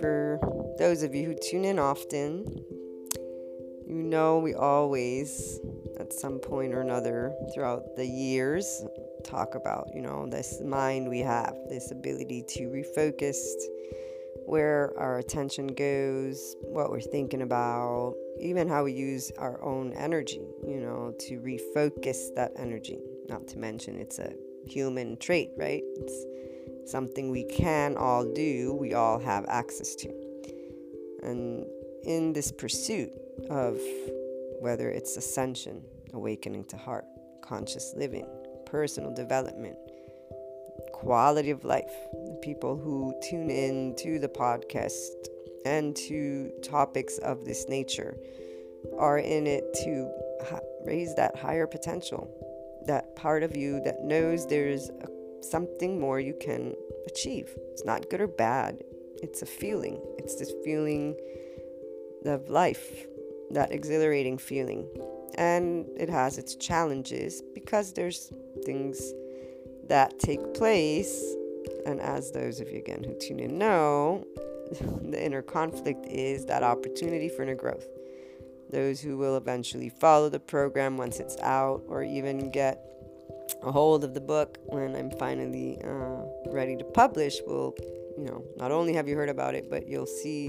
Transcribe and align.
For 0.00 0.40
those 0.78 1.02
of 1.02 1.14
you 1.14 1.26
who 1.26 1.34
tune 1.34 1.66
in 1.66 1.78
often, 1.78 2.46
you 3.86 4.02
know 4.02 4.38
we 4.38 4.54
always, 4.54 5.60
at 5.98 6.12
some 6.14 6.38
point 6.38 6.72
or 6.72 6.80
another 6.80 7.34
throughout 7.52 7.96
the 7.96 8.06
years, 8.06 8.82
talk 9.24 9.54
about, 9.54 9.88
you 9.94 10.00
know, 10.00 10.26
this 10.26 10.60
mind 10.64 11.06
we 11.08 11.18
have, 11.18 11.54
this 11.68 11.90
ability 11.90 12.44
to 12.48 12.68
refocus 12.68 13.36
where 14.46 14.92
our 14.98 15.18
attention 15.18 15.66
goes, 15.66 16.56
what 16.62 16.90
we're 16.90 17.00
thinking 17.00 17.42
about, 17.42 18.14
even 18.40 18.68
how 18.68 18.84
we 18.84 18.92
use 18.92 19.30
our 19.38 19.62
own 19.62 19.92
energy, 19.92 20.40
you 20.66 20.80
know, 20.80 21.12
to 21.20 21.38
refocus 21.40 22.34
that 22.34 22.52
energy. 22.56 22.98
Not 23.28 23.46
to 23.48 23.58
mention 23.58 24.00
it's 24.00 24.18
a 24.18 24.32
human 24.66 25.18
trait, 25.18 25.50
right? 25.58 25.82
It's 25.96 26.24
something 26.86 27.30
we 27.30 27.44
can 27.44 27.96
all 27.96 28.24
do, 28.32 28.74
we 28.74 28.94
all 28.94 29.18
have 29.18 29.44
access 29.48 29.94
to. 29.96 30.08
And 31.22 31.66
in 32.04 32.32
this 32.32 32.50
pursuit 32.50 33.12
of 33.50 33.78
whether 34.60 34.90
it's 34.90 35.16
ascension, 35.16 35.82
awakening 36.12 36.64
to 36.66 36.76
heart, 36.76 37.04
conscious 37.42 37.94
living, 37.96 38.26
personal 38.66 39.14
development, 39.14 39.76
quality 40.92 41.50
of 41.50 41.64
life. 41.64 41.92
The 42.12 42.38
people 42.42 42.76
who 42.76 43.14
tune 43.28 43.50
in 43.50 43.94
to 43.96 44.18
the 44.18 44.28
podcast 44.28 45.28
and 45.64 45.96
to 45.96 46.50
topics 46.62 47.18
of 47.18 47.44
this 47.44 47.68
nature 47.68 48.16
are 48.98 49.18
in 49.18 49.46
it 49.46 49.64
to 49.84 50.10
raise 50.84 51.14
that 51.16 51.36
higher 51.36 51.66
potential, 51.66 52.28
that 52.86 53.14
part 53.16 53.42
of 53.42 53.56
you 53.56 53.80
that 53.84 54.02
knows 54.02 54.46
there's 54.46 54.88
a, 54.88 55.08
something 55.42 56.00
more 56.00 56.20
you 56.20 56.34
can 56.40 56.74
achieve. 57.06 57.48
It's 57.72 57.84
not 57.84 58.10
good 58.10 58.20
or 58.20 58.26
bad, 58.26 58.82
it's 59.22 59.42
a 59.42 59.46
feeling. 59.46 60.00
It's 60.18 60.36
this 60.36 60.52
feeling 60.64 61.16
of 62.24 62.48
life, 62.48 63.06
that 63.50 63.72
exhilarating 63.72 64.38
feeling. 64.38 64.86
And 65.36 65.86
it 65.96 66.08
has 66.08 66.38
its 66.38 66.56
challenges 66.56 67.42
because 67.54 67.92
there's 67.92 68.32
things 68.64 69.12
that 69.88 70.18
take 70.18 70.54
place. 70.54 71.34
And 71.86 72.00
as 72.00 72.30
those 72.32 72.60
of 72.60 72.70
you 72.70 72.78
again 72.78 73.04
who 73.04 73.14
tune 73.18 73.40
in 73.40 73.58
know, 73.58 74.26
the 75.02 75.22
inner 75.22 75.42
conflict 75.42 76.06
is 76.06 76.46
that 76.46 76.62
opportunity 76.62 77.28
for 77.28 77.42
inner 77.42 77.54
growth. 77.54 77.86
Those 78.70 79.00
who 79.00 79.16
will 79.18 79.36
eventually 79.36 79.88
follow 79.88 80.28
the 80.28 80.38
program 80.38 80.96
once 80.96 81.18
it's 81.18 81.36
out, 81.38 81.82
or 81.88 82.04
even 82.04 82.50
get 82.52 82.86
a 83.62 83.72
hold 83.72 84.04
of 84.04 84.14
the 84.14 84.20
book 84.20 84.58
when 84.64 84.94
I'm 84.96 85.10
finally 85.10 85.78
uh, 85.84 86.22
ready 86.46 86.76
to 86.76 86.84
publish, 86.84 87.38
will, 87.46 87.74
you 88.16 88.24
know, 88.24 88.44
not 88.56 88.70
only 88.70 88.94
have 88.94 89.08
you 89.08 89.16
heard 89.16 89.28
about 89.28 89.54
it, 89.54 89.68
but 89.70 89.86
you'll 89.86 90.06
see 90.06 90.48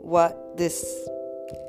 what 0.00 0.56
this 0.56 1.08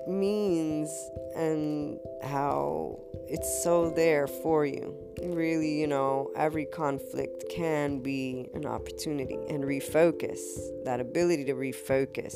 means 0.08 0.90
and 1.36 2.00
how 2.24 3.00
it's 3.28 3.64
so 3.64 3.90
there 3.90 4.28
for 4.28 4.66
you. 4.66 4.96
Really, 5.24 5.80
you 5.80 5.88
know, 5.88 6.32
every 6.36 6.66
conflict 6.66 7.46
can 7.50 8.00
be 8.00 8.50
an 8.54 8.66
opportunity 8.66 9.38
and 9.50 9.64
refocus. 9.64 10.40
That 10.84 11.00
ability 11.00 11.46
to 11.46 11.54
refocus 11.54 12.36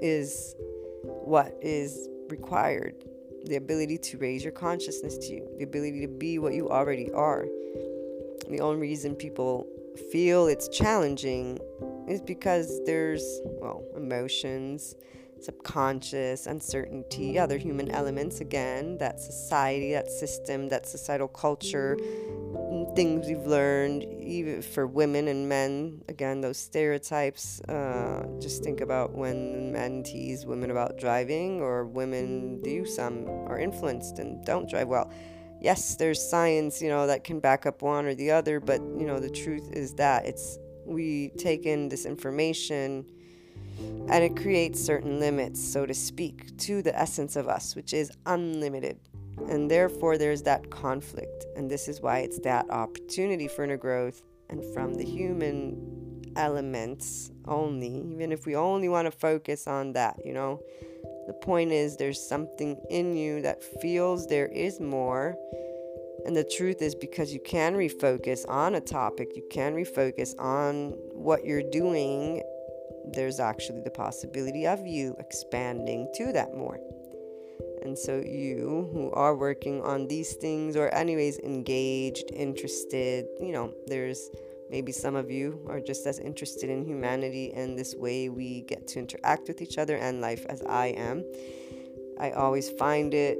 is 0.00 0.54
what 1.02 1.56
is 1.60 2.08
required. 2.28 3.04
The 3.46 3.56
ability 3.56 3.98
to 3.98 4.18
raise 4.18 4.42
your 4.42 4.52
consciousness 4.52 5.16
to 5.18 5.34
you, 5.34 5.48
the 5.58 5.64
ability 5.64 6.00
to 6.02 6.08
be 6.08 6.38
what 6.38 6.54
you 6.54 6.68
already 6.68 7.10
are. 7.12 7.46
The 8.48 8.60
only 8.60 8.80
reason 8.80 9.14
people 9.14 9.66
feel 10.10 10.46
it's 10.46 10.68
challenging 10.68 11.58
is 12.08 12.20
because 12.20 12.80
there's, 12.84 13.40
well, 13.60 13.84
emotions 13.96 14.94
subconscious, 15.42 16.46
uncertainty, 16.46 17.38
other 17.38 17.58
human 17.58 17.90
elements 17.90 18.40
again, 18.40 18.98
that 18.98 19.20
society, 19.20 19.92
that 19.92 20.10
system, 20.10 20.68
that 20.68 20.86
societal 20.86 21.28
culture, 21.28 21.96
things 22.94 23.26
we've 23.26 23.46
learned, 23.46 24.04
even 24.20 24.62
for 24.62 24.86
women 24.86 25.28
and 25.28 25.48
men, 25.48 26.02
again, 26.08 26.40
those 26.40 26.58
stereotypes. 26.58 27.60
Uh, 27.62 28.26
just 28.40 28.62
think 28.62 28.80
about 28.80 29.12
when 29.12 29.72
men 29.72 30.02
tease 30.02 30.46
women 30.46 30.70
about 30.70 30.98
driving, 30.98 31.60
or 31.60 31.84
women 31.84 32.60
do 32.62 32.84
some 32.84 33.28
are 33.46 33.58
influenced 33.58 34.18
and 34.18 34.44
don't 34.44 34.68
drive 34.68 34.88
well. 34.88 35.10
Yes, 35.60 35.96
there's 35.96 36.22
science, 36.22 36.80
you 36.80 36.88
know, 36.88 37.06
that 37.06 37.24
can 37.24 37.40
back 37.40 37.66
up 37.66 37.82
one 37.82 38.06
or 38.06 38.14
the 38.14 38.30
other, 38.30 38.60
but 38.60 38.80
you 38.80 39.06
know, 39.06 39.18
the 39.18 39.30
truth 39.30 39.70
is 39.72 39.94
that 39.94 40.24
it's 40.26 40.58
we 40.86 41.30
take 41.38 41.66
in 41.66 41.88
this 41.88 42.06
information 42.06 43.04
and 44.08 44.24
it 44.24 44.36
creates 44.36 44.82
certain 44.82 45.20
limits, 45.20 45.62
so 45.62 45.86
to 45.86 45.94
speak, 45.94 46.56
to 46.58 46.82
the 46.82 46.98
essence 46.98 47.36
of 47.36 47.48
us, 47.48 47.76
which 47.76 47.92
is 47.92 48.10
unlimited. 48.26 48.98
And 49.48 49.70
therefore, 49.70 50.18
there's 50.18 50.42
that 50.42 50.70
conflict. 50.70 51.46
And 51.56 51.70
this 51.70 51.88
is 51.88 52.00
why 52.00 52.18
it's 52.18 52.38
that 52.40 52.68
opportunity 52.70 53.48
for 53.48 53.64
inner 53.64 53.76
growth 53.76 54.22
and 54.48 54.62
from 54.74 54.94
the 54.94 55.04
human 55.04 56.32
elements 56.36 57.30
only, 57.46 58.04
even 58.12 58.30
if 58.30 58.46
we 58.46 58.54
only 58.54 58.88
want 58.88 59.06
to 59.06 59.10
focus 59.10 59.66
on 59.66 59.92
that, 59.94 60.16
you 60.24 60.32
know. 60.32 60.60
The 61.26 61.32
point 61.34 61.70
is, 61.72 61.96
there's 61.96 62.20
something 62.20 62.76
in 62.88 63.16
you 63.16 63.42
that 63.42 63.62
feels 63.80 64.26
there 64.26 64.46
is 64.46 64.80
more, 64.80 65.36
And 66.26 66.36
the 66.36 66.44
truth 66.44 66.82
is 66.82 66.94
because 66.94 67.32
you 67.32 67.40
can 67.40 67.74
refocus 67.74 68.48
on 68.48 68.74
a 68.74 68.80
topic, 68.80 69.30
you 69.34 69.46
can 69.50 69.74
refocus 69.74 70.38
on 70.38 70.92
what 71.12 71.44
you're 71.44 71.68
doing, 71.70 72.42
there's 73.12 73.40
actually 73.40 73.80
the 73.82 73.90
possibility 73.90 74.66
of 74.66 74.86
you 74.86 75.16
expanding 75.18 76.10
to 76.16 76.32
that 76.32 76.54
more. 76.54 76.78
And 77.82 77.98
so, 77.98 78.18
you 78.18 78.88
who 78.92 79.10
are 79.12 79.36
working 79.36 79.82
on 79.82 80.08
these 80.08 80.34
things, 80.34 80.76
or 80.76 80.92
anyways 80.94 81.38
engaged, 81.38 82.30
interested, 82.32 83.26
you 83.40 83.52
know, 83.52 83.72
there's 83.86 84.30
maybe 84.70 84.92
some 84.92 85.16
of 85.16 85.30
you 85.30 85.64
are 85.68 85.80
just 85.80 86.06
as 86.06 86.18
interested 86.18 86.70
in 86.70 86.84
humanity 86.84 87.52
and 87.52 87.76
this 87.76 87.94
way 87.96 88.28
we 88.28 88.62
get 88.62 88.86
to 88.86 89.00
interact 89.00 89.48
with 89.48 89.60
each 89.60 89.78
other 89.78 89.96
and 89.96 90.20
life 90.20 90.46
as 90.48 90.62
I 90.62 90.88
am. 90.88 91.24
I 92.20 92.30
always 92.30 92.70
find 92.70 93.12
it 93.12 93.38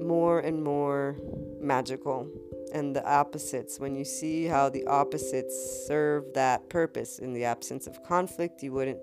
more 0.00 0.40
and 0.40 0.62
more 0.62 1.16
magical. 1.60 2.28
And 2.72 2.94
the 2.94 3.04
opposites, 3.04 3.80
when 3.80 3.96
you 3.96 4.04
see 4.04 4.44
how 4.44 4.68
the 4.68 4.86
opposites 4.86 5.84
serve 5.86 6.32
that 6.34 6.68
purpose 6.70 7.18
in 7.18 7.32
the 7.32 7.44
absence 7.44 7.86
of 7.86 8.02
conflict, 8.04 8.62
you 8.62 8.72
wouldn't 8.72 9.00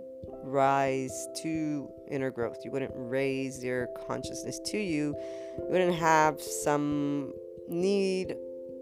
rise 0.48 1.28
to 1.42 1.90
inner 2.10 2.32
growth. 2.32 2.60
You 2.64 2.72
wouldn't 2.72 2.94
raise 2.96 3.64
your 3.64 3.88
consciousness 4.08 4.60
to 4.66 4.78
you. 4.78 5.16
You 5.58 5.66
wouldn't 5.70 5.96
have 5.96 6.42
some 6.42 7.34
need 7.68 8.36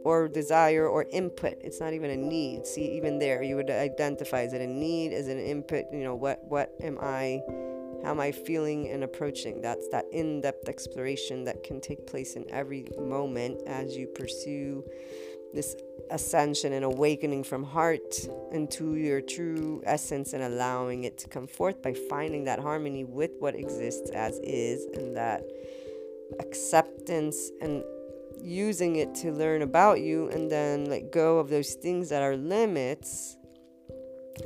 or 0.03 0.27
desire 0.27 0.87
or 0.87 1.05
input. 1.11 1.57
It's 1.61 1.79
not 1.79 1.93
even 1.93 2.11
a 2.11 2.15
need. 2.15 2.67
See, 2.67 2.91
even 2.91 3.17
there, 3.17 3.41
you 3.41 3.55
would 3.55 3.69
identify 3.69 4.41
is 4.41 4.53
it 4.53 4.61
a 4.61 4.67
need? 4.67 5.11
Is 5.11 5.27
it 5.27 5.37
an 5.37 5.45
input? 5.45 5.85
You 5.91 6.03
know, 6.03 6.15
what 6.15 6.43
what 6.47 6.71
am 6.81 6.99
I? 7.01 7.41
How 8.03 8.11
am 8.11 8.19
I 8.19 8.31
feeling 8.31 8.89
and 8.89 9.03
approaching? 9.03 9.61
That's 9.61 9.87
that 9.89 10.05
in-depth 10.11 10.69
exploration 10.69 11.43
that 11.45 11.63
can 11.63 11.81
take 11.81 12.05
place 12.05 12.35
in 12.35 12.45
every 12.51 12.85
moment 12.99 13.61
as 13.65 13.97
you 13.97 14.05
pursue 14.05 14.83
this 15.55 15.75
ascension 16.11 16.73
and 16.73 16.85
awakening 16.85 17.43
from 17.43 17.63
heart 17.63 18.15
into 18.51 18.95
your 18.95 19.21
true 19.21 19.81
essence 19.85 20.33
and 20.33 20.43
allowing 20.43 21.03
it 21.03 21.17
to 21.17 21.27
come 21.27 21.47
forth 21.47 21.81
by 21.81 21.93
finding 22.09 22.43
that 22.43 22.59
harmony 22.59 23.03
with 23.03 23.31
what 23.39 23.55
exists 23.55 24.09
as 24.11 24.39
is 24.43 24.85
and 24.93 25.15
that 25.15 25.43
acceptance 26.39 27.49
and 27.61 27.83
using 28.41 28.97
it 28.97 29.15
to 29.15 29.31
learn 29.31 29.61
about 29.63 30.01
you 30.01 30.29
and 30.29 30.51
then 30.51 30.85
let 30.85 31.11
go 31.11 31.39
of 31.39 31.49
those 31.49 31.73
things 31.73 32.09
that 32.09 32.21
are 32.21 32.35
limits 32.35 33.37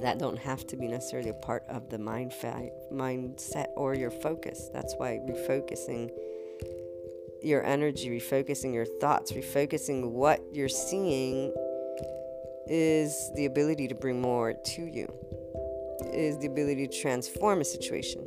that 0.02 0.20
don't 0.20 0.38
have 0.38 0.66
to 0.68 0.78
be 0.78 0.88
necessarily 0.88 1.30
a 1.30 1.34
part 1.34 1.64
of 1.68 1.90
the 1.90 1.98
mind 1.98 2.32
fa- 2.32 2.70
mindset 2.94 3.68
or 3.76 3.96
your 3.96 4.12
focus. 4.12 4.70
That's 4.72 4.94
why 4.98 5.20
refocusing 5.28 6.12
your 7.42 7.64
energy, 7.64 8.10
refocusing 8.10 8.74
your 8.74 8.86
thoughts, 8.86 9.32
refocusing 9.32 10.12
what 10.12 10.42
you're 10.52 10.70
seeing 10.70 11.54
is 12.68 13.32
the 13.36 13.46
ability 13.46 13.88
to 13.88 13.96
bring 13.96 14.22
more 14.22 14.54
to 14.54 14.82
you, 14.82 15.12
is 16.14 16.38
the 16.40 16.48
ability 16.48 16.88
to 16.88 17.02
transform 17.02 17.62
a 17.62 17.66
situation, 17.66 18.26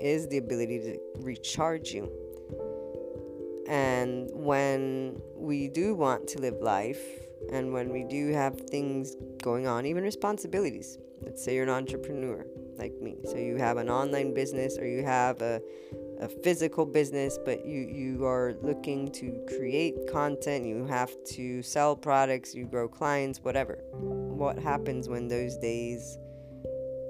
is 0.00 0.28
the 0.28 0.38
ability 0.38 0.78
to 0.80 0.98
recharge 1.20 1.92
you. 1.92 2.10
And 3.68 4.30
when 4.32 5.20
we 5.36 5.68
do 5.68 5.94
want 5.94 6.26
to 6.28 6.40
live 6.40 6.60
life, 6.60 7.02
and 7.52 7.72
when 7.72 7.92
we 7.92 8.04
do 8.04 8.32
have 8.32 8.60
things 8.62 9.14
going 9.42 9.66
on, 9.66 9.86
even 9.86 10.02
responsibilities, 10.02 10.98
let's 11.22 11.44
say 11.44 11.54
you're 11.54 11.64
an 11.64 11.70
entrepreneur 11.70 12.44
like 12.78 12.94
me, 13.00 13.16
so 13.24 13.36
you 13.36 13.56
have 13.56 13.76
an 13.76 13.90
online 13.90 14.34
business 14.34 14.78
or 14.78 14.86
you 14.86 15.04
have 15.04 15.40
a 15.42 15.60
a 16.20 16.28
physical 16.28 16.84
business, 16.84 17.38
but 17.44 17.64
you, 17.64 17.80
you 17.80 18.24
are 18.24 18.54
looking 18.62 19.10
to 19.12 19.40
create 19.56 19.94
content, 20.10 20.66
you 20.66 20.84
have 20.86 21.12
to 21.24 21.62
sell 21.62 21.94
products, 21.94 22.54
you 22.54 22.64
grow 22.64 22.88
clients, 22.88 23.40
whatever. 23.40 23.78
What 23.92 24.58
happens 24.58 25.08
when 25.08 25.28
those 25.28 25.56
days, 25.58 26.18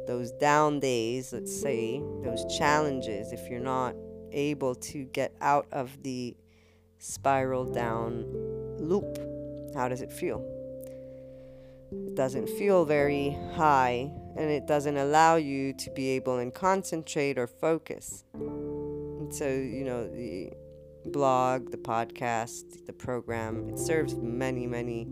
those 0.07 0.31
down 0.33 0.81
days, 0.81 1.33
let's 1.33 1.59
say, 1.59 2.01
those 2.23 2.45
challenges, 2.59 3.33
if 3.33 3.49
you're 3.49 3.61
not 3.61 3.95
able 4.33 4.75
to 4.75 5.05
get 5.05 5.35
out 5.41 5.67
of 5.73 6.03
the 6.03 6.37
spiral 6.99 7.65
down 7.65 8.27
loop, 8.79 9.19
how 9.75 9.89
does 9.89 10.03
it 10.03 10.13
feel? 10.13 10.45
It 11.91 12.15
doesn't 12.15 12.51
feel 12.51 12.85
very 12.85 13.39
high 13.55 14.13
and 14.37 14.51
it 14.51 14.67
doesn't 14.67 14.99
allow 14.99 15.37
you 15.37 15.73
to 15.73 15.91
be 15.93 16.11
able 16.11 16.39
and 16.39 16.53
concentrate 16.53 17.39
or 17.39 17.47
focus 17.47 18.25
so 19.31 19.49
you 19.49 19.85
know 19.85 20.09
the 20.09 20.53
blog 21.07 21.71
the 21.71 21.77
podcast 21.77 22.87
the 22.87 22.93
program. 22.93 23.69
It 23.69 23.79
serves 23.79 24.15
many 24.15 24.67
many 24.67 25.07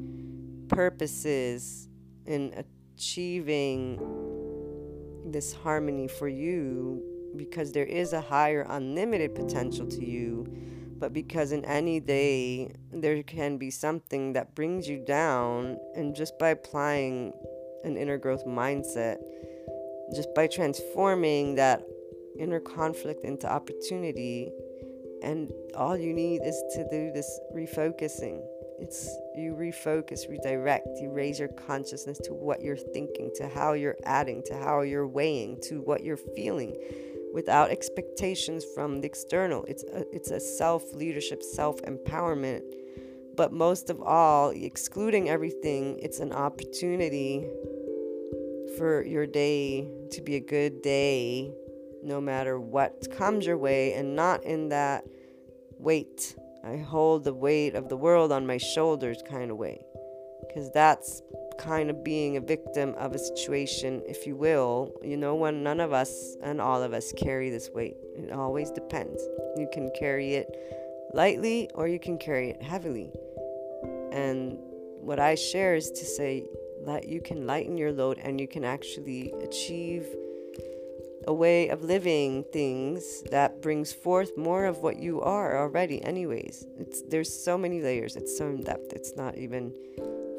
purposes 0.68 1.88
in 2.26 2.64
achieving 2.96 4.00
this 5.26 5.52
harmony 5.52 6.08
for 6.08 6.28
you 6.28 7.02
because 7.36 7.72
there 7.72 7.84
is 7.84 8.12
a 8.12 8.20
higher 8.20 8.66
unlimited 8.68 9.34
potential 9.34 9.86
to 9.86 10.04
you 10.04 10.46
but 10.98 11.12
because 11.12 11.52
in 11.52 11.64
any 11.66 12.00
day 12.00 12.72
there 12.92 13.22
can 13.22 13.58
be 13.58 13.70
something 13.70 14.32
that 14.32 14.54
brings 14.54 14.88
you 14.88 15.04
down 15.04 15.76
and 15.94 16.14
just 16.14 16.38
by 16.38 16.50
applying 16.50 17.32
an 17.84 17.96
inner 17.96 18.16
growth 18.16 18.46
mindset 18.46 19.16
just 20.14 20.32
by 20.34 20.46
transforming 20.46 21.56
that 21.56 21.82
inner 22.38 22.60
conflict 22.60 23.24
into 23.24 23.50
opportunity 23.50 24.52
and 25.22 25.50
all 25.74 25.96
you 25.96 26.12
need 26.12 26.42
is 26.44 26.62
to 26.74 26.86
do 26.90 27.10
this 27.12 27.40
refocusing. 27.54 28.40
It's 28.78 29.08
you 29.34 29.54
refocus 29.58 30.28
redirect 30.28 30.86
you 31.00 31.10
raise 31.10 31.38
your 31.38 31.48
consciousness 31.48 32.18
to 32.18 32.34
what 32.34 32.60
you're 32.60 32.76
thinking 32.76 33.30
to 33.36 33.48
how 33.48 33.72
you're 33.72 33.96
adding 34.04 34.42
to 34.46 34.56
how 34.56 34.82
you're 34.82 35.08
weighing 35.08 35.58
to 35.62 35.80
what 35.80 36.04
you're 36.04 36.18
feeling 36.18 36.76
without 37.32 37.70
expectations 37.70 38.64
from 38.74 39.00
the 39.00 39.06
external. 39.06 39.64
It's 39.64 39.84
a, 39.84 40.04
it's 40.14 40.30
a 40.30 40.40
self 40.40 40.92
leadership 40.92 41.42
self 41.42 41.80
empowerment 41.82 42.62
but 43.36 43.52
most 43.52 43.90
of 43.90 44.02
all 44.02 44.50
excluding 44.50 45.28
everything 45.28 45.98
it's 46.02 46.20
an 46.20 46.32
opportunity 46.32 47.46
for 48.78 49.04
your 49.04 49.26
day 49.26 49.88
to 50.10 50.20
be 50.22 50.36
a 50.36 50.40
good 50.40 50.82
day 50.82 51.52
no 52.02 52.20
matter 52.20 52.60
what 52.60 53.10
comes 53.16 53.46
your 53.46 53.58
way 53.58 53.94
and 53.94 54.14
not 54.16 54.44
in 54.44 54.68
that 54.70 55.04
weight. 55.78 56.36
I 56.64 56.76
hold 56.76 57.24
the 57.24 57.34
weight 57.34 57.74
of 57.74 57.88
the 57.88 57.96
world 57.96 58.32
on 58.32 58.46
my 58.46 58.58
shoulders 58.58 59.22
kind 59.28 59.50
of 59.50 59.56
way. 59.56 59.80
Because 60.46 60.70
that's 60.72 61.22
kind 61.58 61.90
of 61.90 62.04
being 62.04 62.36
a 62.36 62.40
victim 62.40 62.94
of 62.98 63.14
a 63.14 63.18
situation, 63.18 64.02
if 64.06 64.26
you 64.26 64.36
will. 64.36 64.92
You 65.02 65.16
know, 65.16 65.34
when 65.34 65.62
none 65.62 65.80
of 65.80 65.92
us 65.92 66.36
and 66.42 66.60
all 66.60 66.82
of 66.82 66.92
us 66.92 67.12
carry 67.16 67.50
this 67.50 67.70
weight, 67.70 67.96
it 68.16 68.32
always 68.32 68.70
depends. 68.70 69.22
You 69.56 69.68
can 69.72 69.90
carry 69.98 70.34
it 70.34 70.48
lightly 71.14 71.70
or 71.74 71.88
you 71.88 71.98
can 71.98 72.18
carry 72.18 72.50
it 72.50 72.62
heavily. 72.62 73.12
And 74.12 74.58
what 75.00 75.18
I 75.20 75.34
share 75.34 75.74
is 75.74 75.90
to 75.90 76.04
say 76.04 76.46
that 76.84 77.08
you 77.08 77.20
can 77.20 77.46
lighten 77.46 77.78
your 77.78 77.92
load 77.92 78.18
and 78.18 78.40
you 78.40 78.48
can 78.48 78.64
actually 78.64 79.32
achieve 79.42 80.06
a 81.26 81.34
way 81.34 81.68
of 81.68 81.82
living 81.82 82.44
things 82.52 83.22
that 83.30 83.60
brings 83.60 83.92
forth 83.92 84.36
more 84.36 84.64
of 84.64 84.78
what 84.78 84.98
you 84.98 85.20
are 85.20 85.58
already 85.58 86.02
anyways. 86.02 86.64
It's 86.78 87.02
there's 87.02 87.32
so 87.32 87.58
many 87.58 87.82
layers. 87.82 88.16
It's 88.16 88.36
so 88.36 88.46
in 88.46 88.62
depth 88.62 88.92
it's 88.92 89.16
not 89.16 89.36
even 89.36 89.72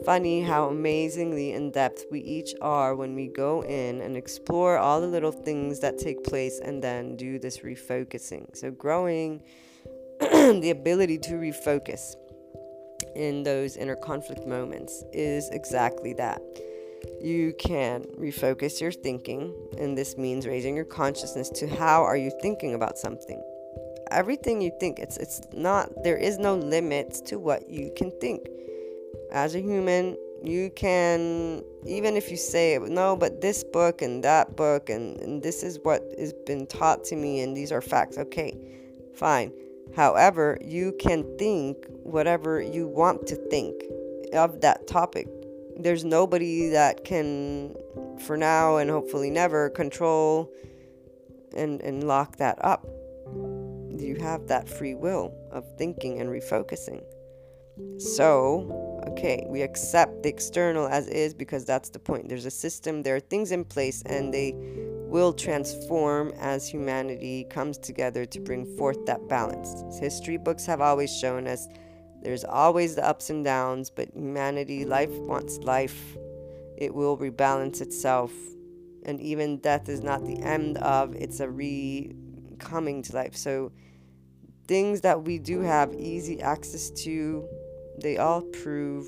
funny 0.05 0.41
how 0.41 0.69
amazingly 0.69 1.53
in 1.53 1.71
depth 1.71 2.05
we 2.11 2.21
each 2.21 2.53
are 2.61 2.95
when 2.95 3.15
we 3.15 3.27
go 3.27 3.63
in 3.63 4.01
and 4.01 4.15
explore 4.15 4.77
all 4.77 5.01
the 5.01 5.07
little 5.07 5.31
things 5.31 5.79
that 5.79 5.97
take 5.97 6.23
place 6.23 6.59
and 6.59 6.81
then 6.81 7.15
do 7.17 7.39
this 7.39 7.59
refocusing. 7.59 8.55
So 8.55 8.71
growing 8.71 9.43
the 10.19 10.69
ability 10.71 11.17
to 11.19 11.33
refocus 11.33 12.15
in 13.15 13.43
those 13.43 13.75
inner 13.75 13.95
conflict 13.95 14.47
moments 14.47 15.03
is 15.11 15.49
exactly 15.49 16.13
that 16.13 16.41
you 17.21 17.53
can 17.57 18.03
refocus 18.17 18.79
your 18.79 18.91
thinking 18.91 19.53
and 19.77 19.97
this 19.97 20.17
means 20.17 20.45
raising 20.45 20.75
your 20.75 20.85
consciousness 20.85 21.49
to 21.49 21.67
how 21.67 22.03
are 22.03 22.17
you 22.17 22.31
thinking 22.41 22.73
about 22.73 22.97
something. 22.97 23.41
Everything 24.11 24.61
you 24.61 24.71
think 24.79 24.99
it's 24.99 25.17
it's 25.17 25.41
not 25.53 25.89
there 26.03 26.17
is 26.17 26.37
no 26.37 26.55
limits 26.55 27.19
to 27.21 27.39
what 27.39 27.69
you 27.69 27.91
can 27.95 28.11
think. 28.19 28.47
As 29.31 29.55
a 29.55 29.59
human 29.59 30.17
you 30.43 30.69
can 30.75 31.63
even 31.85 32.15
if 32.15 32.29
you 32.29 32.37
say 32.37 32.77
no 32.81 33.15
but 33.15 33.41
this 33.41 33.63
book 33.63 34.01
and 34.01 34.23
that 34.23 34.55
book 34.55 34.89
and, 34.89 35.19
and 35.21 35.41
this 35.41 35.63
is 35.63 35.79
what 35.83 36.03
has 36.19 36.31
been 36.45 36.67
taught 36.67 37.03
to 37.05 37.15
me 37.15 37.41
and 37.41 37.57
these 37.57 37.71
are 37.71 37.81
facts 37.81 38.17
okay 38.17 38.57
fine. 39.15 39.51
However 39.95 40.57
you 40.61 40.93
can 40.99 41.25
think 41.37 41.85
whatever 42.03 42.61
you 42.61 42.87
want 42.87 43.27
to 43.27 43.35
think 43.35 43.73
of 44.33 44.61
that 44.61 44.87
topic 44.87 45.27
there's 45.79 46.03
nobody 46.03 46.69
that 46.69 47.03
can, 47.03 47.75
for 48.25 48.37
now 48.37 48.77
and 48.77 48.89
hopefully 48.89 49.29
never, 49.29 49.69
control 49.69 50.51
and, 51.55 51.81
and 51.81 52.07
lock 52.07 52.37
that 52.37 52.57
up. 52.63 52.85
You 53.97 54.17
have 54.19 54.47
that 54.47 54.69
free 54.69 54.95
will 54.95 55.33
of 55.51 55.65
thinking 55.77 56.19
and 56.19 56.29
refocusing. 56.29 57.03
So, 57.99 59.01
okay, 59.09 59.45
we 59.47 59.61
accept 59.61 60.23
the 60.23 60.29
external 60.29 60.87
as 60.87 61.07
is 61.07 61.33
because 61.33 61.65
that's 61.65 61.89
the 61.89 61.99
point. 61.99 62.29
There's 62.29 62.45
a 62.45 62.51
system, 62.51 63.03
there 63.03 63.15
are 63.15 63.19
things 63.19 63.51
in 63.51 63.65
place, 63.65 64.01
and 64.03 64.33
they 64.33 64.53
will 64.55 65.31
transform 65.31 66.33
as 66.39 66.67
humanity 66.67 67.45
comes 67.49 67.77
together 67.77 68.25
to 68.25 68.39
bring 68.39 68.65
forth 68.77 69.05
that 69.05 69.27
balance. 69.29 69.99
History 69.99 70.37
books 70.37 70.65
have 70.65 70.81
always 70.81 71.15
shown 71.15 71.47
us 71.47 71.67
there's 72.21 72.43
always 72.43 72.95
the 72.95 73.05
ups 73.05 73.29
and 73.29 73.43
downs, 73.43 73.89
but 73.89 74.09
humanity, 74.13 74.85
life 74.85 75.11
wants 75.11 75.57
life. 75.59 76.17
It 76.77 76.93
will 76.93 77.17
rebalance 77.17 77.81
itself. 77.81 78.31
And 79.05 79.21
even 79.21 79.57
death 79.57 79.87
is 79.87 80.01
not 80.01 80.25
the 80.25 80.39
end 80.39 80.77
of, 80.79 81.15
it's 81.15 81.39
a 81.39 81.49
re 81.49 82.13
coming 82.59 83.03
to 83.03 83.15
life. 83.15 83.35
So, 83.35 83.71
things 84.67 85.01
that 85.01 85.23
we 85.23 85.39
do 85.39 85.61
have 85.61 85.93
easy 85.93 86.41
access 86.41 86.89
to, 86.89 87.47
they 88.01 88.17
all 88.17 88.41
prove 88.41 89.07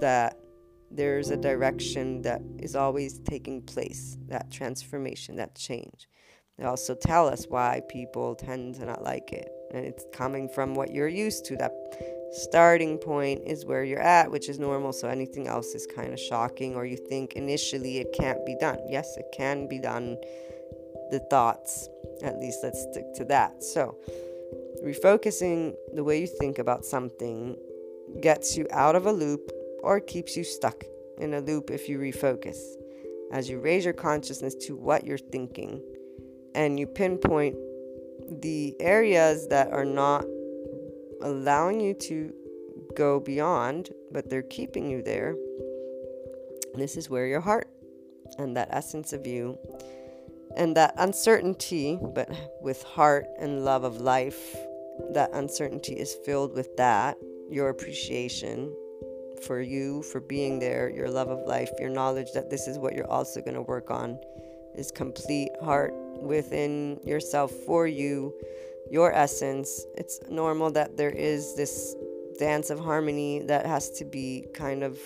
that 0.00 0.36
there's 0.90 1.30
a 1.30 1.36
direction 1.36 2.22
that 2.22 2.42
is 2.58 2.74
always 2.74 3.20
taking 3.20 3.62
place 3.62 4.18
that 4.28 4.50
transformation, 4.50 5.36
that 5.36 5.54
change. 5.54 6.08
They 6.58 6.64
also 6.64 6.94
tell 6.94 7.26
us 7.26 7.46
why 7.48 7.80
people 7.88 8.34
tend 8.34 8.74
to 8.76 8.84
not 8.84 9.02
like 9.02 9.32
it. 9.32 9.48
And 9.72 9.86
it's 9.86 10.04
coming 10.12 10.48
from 10.48 10.74
what 10.74 10.92
you're 10.92 11.08
used 11.08 11.44
to. 11.46 11.56
That 11.56 11.72
starting 12.32 12.98
point 12.98 13.42
is 13.46 13.64
where 13.64 13.84
you're 13.84 14.00
at, 14.00 14.30
which 14.30 14.48
is 14.48 14.58
normal. 14.58 14.92
So 14.92 15.08
anything 15.08 15.48
else 15.48 15.74
is 15.74 15.86
kind 15.86 16.12
of 16.12 16.20
shocking, 16.20 16.74
or 16.74 16.84
you 16.84 16.96
think 16.96 17.34
initially 17.34 17.98
it 17.98 18.12
can't 18.12 18.44
be 18.46 18.56
done. 18.60 18.78
Yes, 18.88 19.16
it 19.16 19.26
can 19.32 19.68
be 19.68 19.78
done. 19.78 20.16
The 21.10 21.20
thoughts, 21.30 21.88
at 22.22 22.38
least 22.38 22.60
let's 22.62 22.80
stick 22.90 23.12
to 23.16 23.24
that. 23.26 23.64
So, 23.64 23.96
refocusing 24.84 25.74
the 25.94 26.04
way 26.04 26.20
you 26.20 26.28
think 26.28 26.58
about 26.58 26.84
something 26.84 27.56
gets 28.20 28.56
you 28.56 28.66
out 28.70 28.94
of 28.94 29.06
a 29.06 29.12
loop 29.12 29.50
or 29.82 29.98
keeps 29.98 30.36
you 30.36 30.44
stuck 30.44 30.84
in 31.18 31.34
a 31.34 31.40
loop 31.40 31.70
if 31.70 31.88
you 31.88 31.98
refocus. 31.98 32.58
As 33.32 33.48
you 33.48 33.60
raise 33.60 33.84
your 33.84 33.94
consciousness 33.94 34.54
to 34.66 34.76
what 34.76 35.04
you're 35.04 35.18
thinking 35.18 35.82
and 36.54 36.78
you 36.78 36.86
pinpoint 36.86 37.56
the 38.40 38.74
areas 38.80 39.48
that 39.48 39.72
are 39.72 39.84
not 39.84 40.24
allowing 41.22 41.80
you 41.80 41.94
to 41.94 42.32
go 42.96 43.20
beyond, 43.20 43.90
but 44.10 44.28
they're 44.30 44.42
keeping 44.42 44.88
you 44.90 45.02
there, 45.02 45.36
this 46.74 46.96
is 46.96 47.10
where 47.10 47.26
your 47.26 47.40
heart 47.40 47.68
and 48.38 48.56
that 48.56 48.68
essence 48.70 49.12
of 49.12 49.26
you 49.26 49.58
and 50.56 50.76
that 50.76 50.94
uncertainty, 50.98 51.98
but 52.14 52.28
with 52.60 52.82
heart 52.82 53.26
and 53.38 53.64
love 53.64 53.84
of 53.84 54.00
life, 54.00 54.56
that 55.12 55.30
uncertainty 55.32 55.94
is 55.94 56.14
filled 56.24 56.54
with 56.54 56.76
that, 56.76 57.16
your 57.48 57.68
appreciation 57.68 58.74
for 59.46 59.60
you, 59.60 60.02
for 60.02 60.20
being 60.20 60.58
there, 60.58 60.90
your 60.90 61.08
love 61.08 61.28
of 61.28 61.46
life, 61.46 61.70
your 61.78 61.88
knowledge 61.88 62.32
that 62.32 62.50
this 62.50 62.68
is 62.68 62.78
what 62.78 62.94
you're 62.94 63.10
also 63.10 63.40
going 63.40 63.54
to 63.54 63.62
work 63.62 63.90
on 63.90 64.18
is 64.74 64.90
complete 64.90 65.50
heart 65.62 65.92
within 66.20 67.00
yourself 67.04 67.50
for 67.50 67.86
you, 67.86 68.34
your 68.90 69.12
essence. 69.12 69.84
It's 69.96 70.20
normal 70.30 70.70
that 70.72 70.96
there 70.96 71.10
is 71.10 71.54
this 71.56 71.94
dance 72.38 72.70
of 72.70 72.78
harmony 72.78 73.40
that 73.40 73.66
has 73.66 73.90
to 73.90 74.04
be 74.04 74.46
kind 74.54 74.82
of 74.82 74.98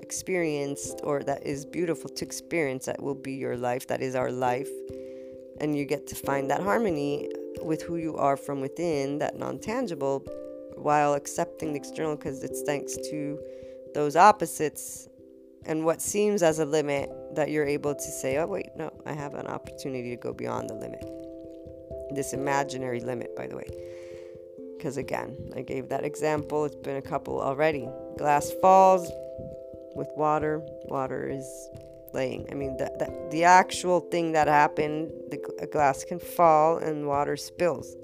experienced 0.00 1.00
or 1.02 1.22
that 1.22 1.44
is 1.44 1.64
beautiful 1.64 2.08
to 2.08 2.24
experience 2.24 2.86
that 2.86 3.02
will 3.02 3.14
be 3.14 3.32
your 3.32 3.56
life 3.56 3.86
that 3.88 4.00
is 4.00 4.14
our 4.14 4.30
life 4.30 4.70
and 5.60 5.76
you 5.76 5.84
get 5.84 6.06
to 6.06 6.14
find 6.14 6.48
that 6.48 6.62
harmony 6.62 7.28
with 7.62 7.82
who 7.82 7.96
you 7.96 8.16
are 8.16 8.36
from 8.36 8.60
within 8.60 9.18
that 9.18 9.36
non-tangible 9.36 10.24
while 10.76 11.14
accepting 11.14 11.72
the 11.72 11.78
external 11.78 12.16
because 12.16 12.42
it's 12.42 12.62
thanks 12.62 12.96
to 12.96 13.38
those 13.92 14.16
opposites 14.16 15.08
and 15.66 15.84
what 15.84 16.00
seems 16.00 16.42
as 16.42 16.58
a 16.58 16.64
limit 16.64 17.10
that 17.34 17.50
you're 17.50 17.66
able 17.66 17.94
to 17.94 18.00
say, 18.00 18.38
oh, 18.38 18.46
wait, 18.46 18.68
no, 18.76 18.90
I 19.04 19.12
have 19.12 19.34
an 19.34 19.46
opportunity 19.46 20.10
to 20.10 20.16
go 20.16 20.32
beyond 20.32 20.70
the 20.70 20.74
limit. 20.74 21.04
This 22.10 22.32
imaginary 22.32 23.00
limit, 23.00 23.34
by 23.36 23.46
the 23.46 23.56
way. 23.56 23.68
Because 24.76 24.96
again, 24.96 25.52
I 25.56 25.62
gave 25.62 25.88
that 25.88 26.04
example. 26.04 26.64
It's 26.64 26.76
been 26.76 26.96
a 26.96 27.02
couple 27.02 27.40
already. 27.40 27.88
Glass 28.16 28.52
falls 28.62 29.10
with 29.94 30.08
water, 30.16 30.62
water 30.84 31.28
is 31.28 31.68
laying. 32.14 32.46
I 32.50 32.54
mean, 32.54 32.76
the, 32.76 32.90
the, 32.98 33.28
the 33.30 33.44
actual 33.44 34.00
thing 34.00 34.32
that 34.32 34.46
happened, 34.46 35.10
the, 35.30 35.66
glass 35.70 36.04
can 36.04 36.18
fall 36.18 36.78
and 36.78 37.06
water 37.06 37.36
spills 37.36 37.94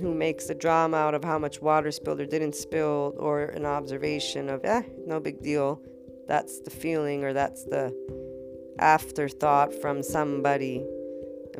who 0.00 0.14
makes 0.14 0.48
a 0.48 0.54
drama 0.54 0.96
out 0.96 1.14
of 1.14 1.24
how 1.24 1.38
much 1.38 1.60
water 1.60 1.90
spilled 1.90 2.20
or 2.20 2.26
didn't 2.26 2.54
spill, 2.54 3.14
or 3.18 3.46
an 3.46 3.66
observation 3.66 4.48
of, 4.48 4.64
eh, 4.64 4.82
no 5.06 5.18
big 5.18 5.42
deal. 5.42 5.82
That's 6.28 6.60
the 6.60 6.70
feeling, 6.70 7.24
or 7.24 7.32
that's 7.32 7.64
the 7.64 7.92
afterthought 8.78 9.74
from 9.80 10.02
somebody. 10.02 10.84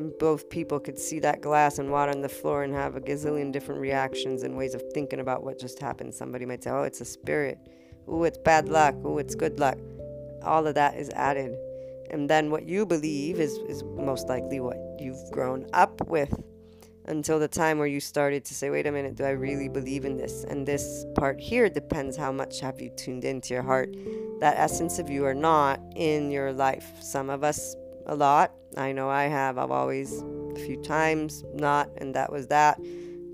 And 0.01 0.17
both 0.17 0.49
people 0.49 0.79
could 0.79 0.97
see 0.97 1.19
that 1.19 1.41
glass 1.41 1.77
and 1.77 1.91
water 1.91 2.11
on 2.11 2.21
the 2.21 2.29
floor 2.29 2.63
and 2.63 2.73
have 2.73 2.95
a 2.95 2.99
gazillion 2.99 3.51
different 3.51 3.79
reactions 3.79 4.41
and 4.41 4.57
ways 4.57 4.73
of 4.73 4.81
thinking 4.95 5.19
about 5.19 5.43
what 5.43 5.59
just 5.59 5.77
happened. 5.77 6.15
Somebody 6.15 6.43
might 6.43 6.63
say, 6.63 6.71
oh, 6.71 6.81
it's 6.81 7.01
a 7.01 7.05
spirit. 7.05 7.59
Oh, 8.07 8.23
it's 8.23 8.39
bad 8.39 8.67
luck. 8.67 8.95
Oh, 9.03 9.19
it's 9.19 9.35
good 9.35 9.59
luck. 9.59 9.77
All 10.43 10.65
of 10.65 10.73
that 10.73 10.97
is 10.97 11.11
added. 11.11 11.55
And 12.09 12.27
then 12.27 12.49
what 12.49 12.67
you 12.67 12.83
believe 12.83 13.39
is, 13.39 13.53
is 13.69 13.83
most 13.83 14.27
likely 14.27 14.59
what 14.59 14.77
you've 14.99 15.21
grown 15.31 15.67
up 15.73 16.07
with 16.07 16.33
until 17.05 17.37
the 17.37 17.47
time 17.47 17.77
where 17.77 17.87
you 17.87 17.99
started 17.99 18.43
to 18.45 18.55
say, 18.55 18.71
wait 18.71 18.87
a 18.87 18.91
minute, 18.91 19.15
do 19.15 19.23
I 19.23 19.31
really 19.31 19.69
believe 19.69 20.03
in 20.03 20.17
this? 20.17 20.43
And 20.45 20.67
this 20.67 21.05
part 21.13 21.39
here 21.39 21.69
depends 21.69 22.17
how 22.17 22.31
much 22.31 22.59
have 22.61 22.81
you 22.81 22.89
tuned 22.97 23.23
into 23.23 23.53
your 23.53 23.63
heart, 23.63 23.95
that 24.39 24.57
essence 24.57 24.97
of 24.97 25.11
you 25.11 25.25
or 25.25 25.35
not 25.35 25.79
in 25.95 26.31
your 26.31 26.51
life. 26.53 26.91
Some 27.01 27.29
of 27.29 27.43
us 27.43 27.75
a 28.05 28.15
lot. 28.15 28.51
I 28.77 28.91
know 28.91 29.09
I 29.09 29.25
have. 29.25 29.57
I've 29.57 29.71
always 29.71 30.21
a 30.55 30.59
few 30.65 30.81
times 30.81 31.43
not, 31.53 31.89
and 31.97 32.15
that 32.15 32.31
was 32.31 32.47
that. 32.47 32.79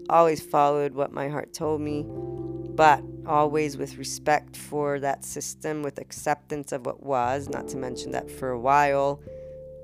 Always 0.09 0.41
followed 0.41 0.93
what 0.93 1.11
my 1.11 1.27
heart 1.27 1.53
told 1.53 1.81
me, 1.81 2.05
but 2.07 3.03
always 3.25 3.77
with 3.77 3.97
respect 3.97 4.55
for 4.55 4.99
that 4.99 5.25
system, 5.25 5.83
with 5.83 5.99
acceptance 5.99 6.71
of 6.71 6.85
what 6.85 7.03
was, 7.03 7.49
not 7.49 7.67
to 7.69 7.77
mention 7.77 8.11
that 8.11 8.31
for 8.31 8.49
a 8.49 8.59
while 8.59 9.21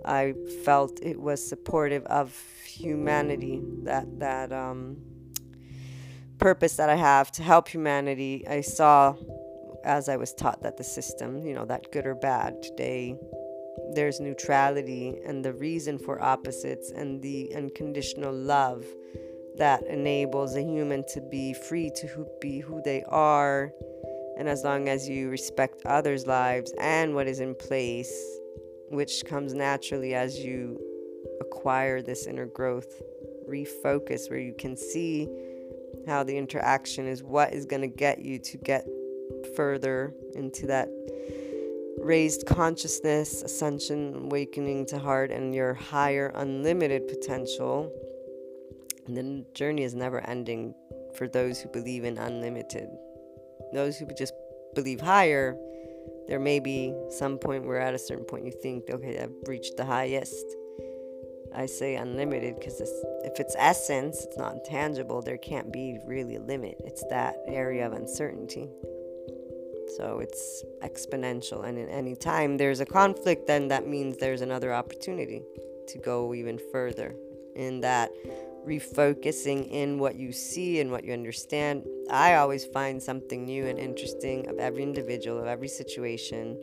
I 0.05 0.33
felt 0.63 0.99
it 1.01 1.19
was 1.19 1.45
supportive 1.45 2.03
of 2.05 2.37
humanity, 2.65 3.61
that 3.83 4.19
that 4.19 4.51
um, 4.51 4.97
purpose 6.39 6.75
that 6.75 6.89
I 6.89 6.95
have 6.95 7.31
to 7.33 7.43
help 7.43 7.69
humanity. 7.69 8.45
I 8.47 8.61
saw, 8.61 9.15
as 9.83 10.09
I 10.09 10.17
was 10.17 10.33
taught, 10.33 10.63
that 10.63 10.77
the 10.77 10.83
system, 10.83 11.45
you 11.45 11.53
know, 11.53 11.65
that 11.65 11.91
good 11.91 12.05
or 12.05 12.15
bad, 12.15 12.61
today 12.61 13.15
there's 13.93 14.19
neutrality 14.19 15.15
and 15.25 15.43
the 15.43 15.53
reason 15.53 15.97
for 15.97 16.21
opposites 16.21 16.91
and 16.91 17.21
the 17.21 17.53
unconditional 17.55 18.33
love 18.33 18.85
that 19.57 19.83
enables 19.87 20.55
a 20.55 20.61
human 20.61 21.03
to 21.13 21.21
be 21.21 21.53
free 21.53 21.91
to 21.95 22.07
who, 22.07 22.27
be 22.41 22.59
who 22.59 22.81
they 22.83 23.03
are. 23.03 23.71
And 24.37 24.49
as 24.49 24.63
long 24.63 24.89
as 24.89 25.07
you 25.07 25.29
respect 25.29 25.85
others' 25.85 26.25
lives 26.25 26.73
and 26.79 27.13
what 27.13 27.27
is 27.27 27.39
in 27.39 27.53
place, 27.55 28.13
which 28.89 29.23
comes 29.25 29.53
naturally 29.53 30.15
as 30.15 30.39
you 30.39 30.79
acquire 31.39 32.01
this 32.01 32.25
inner 32.25 32.47
growth, 32.47 33.01
refocus, 33.47 34.29
where 34.29 34.39
you 34.39 34.53
can 34.57 34.75
see 34.75 35.27
how 36.07 36.23
the 36.23 36.35
interaction 36.35 37.07
is 37.07 37.23
what 37.23 37.53
is 37.53 37.65
going 37.65 37.81
to 37.81 37.87
get 37.87 38.19
you 38.19 38.39
to 38.39 38.57
get 38.57 38.87
further 39.55 40.13
into 40.35 40.65
that 40.67 40.89
raised 42.03 42.45
consciousness, 42.45 43.41
ascension, 43.41 44.15
awakening 44.15 44.85
to 44.87 44.99
heart, 44.99 45.31
and 45.31 45.53
your 45.53 45.73
higher, 45.73 46.31
unlimited 46.35 47.07
potential. 47.07 47.91
And 49.05 49.17
the 49.17 49.45
journey 49.53 49.83
is 49.83 49.93
never 49.93 50.21
ending 50.21 50.73
for 51.15 51.27
those 51.27 51.59
who 51.59 51.69
believe 51.69 52.03
in 52.03 52.17
unlimited. 52.17 52.89
Those 53.73 53.97
who 53.97 54.07
just 54.17 54.33
believe 54.75 55.01
higher 55.01 55.57
there 56.27 56.39
may 56.39 56.59
be 56.59 56.93
some 57.09 57.37
point 57.37 57.65
where 57.65 57.79
at 57.79 57.93
a 57.93 57.99
certain 57.99 58.25
point 58.25 58.45
you 58.45 58.51
think, 58.51 58.89
okay, 58.89 59.19
I've 59.19 59.33
reached 59.47 59.77
the 59.77 59.85
highest. 59.85 60.45
I 61.55 61.65
say 61.65 61.95
unlimited 61.95 62.55
because 62.57 62.81
if 62.81 63.39
it's 63.39 63.55
essence, 63.57 64.23
it's 64.23 64.37
not 64.37 64.53
intangible, 64.53 65.21
there 65.21 65.37
can't 65.37 65.71
be 65.71 65.99
really 66.05 66.37
a 66.37 66.41
limit. 66.41 66.75
It's 66.85 67.03
that 67.09 67.35
area 67.47 67.85
of 67.85 67.93
uncertainty. 67.93 68.69
So 69.97 70.19
it's 70.19 70.63
exponential. 70.81 71.65
And 71.65 71.77
in 71.77 71.89
any 71.89 72.15
time 72.15 72.57
there's 72.57 72.79
a 72.79 72.85
conflict, 72.85 73.47
then 73.47 73.67
that 73.67 73.87
means 73.87 74.17
there's 74.17 74.41
another 74.41 74.73
opportunity 74.73 75.43
to 75.87 75.97
go 75.99 76.33
even 76.33 76.59
further 76.71 77.15
in 77.55 77.81
that 77.81 78.11
refocusing 78.65 79.69
in 79.69 79.99
what 79.99 80.15
you 80.15 80.31
see 80.31 80.79
and 80.79 80.89
what 80.89 81.03
you 81.03 81.13
understand. 81.13 81.85
I 82.09 82.35
always 82.35 82.65
find 82.65 83.01
something 83.01 83.45
new 83.45 83.67
and 83.67 83.77
interesting 83.77 84.47
of 84.47 84.57
every 84.57 84.83
individual, 84.83 85.39
of 85.39 85.47
every 85.47 85.67
situation 85.67 86.57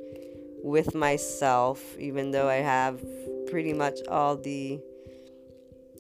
with 0.63 0.95
myself, 0.95 1.83
even 1.99 2.31
though 2.31 2.49
I 2.49 2.57
have 2.57 3.01
pretty 3.51 3.73
much 3.73 3.99
all 4.09 4.37
the 4.37 4.81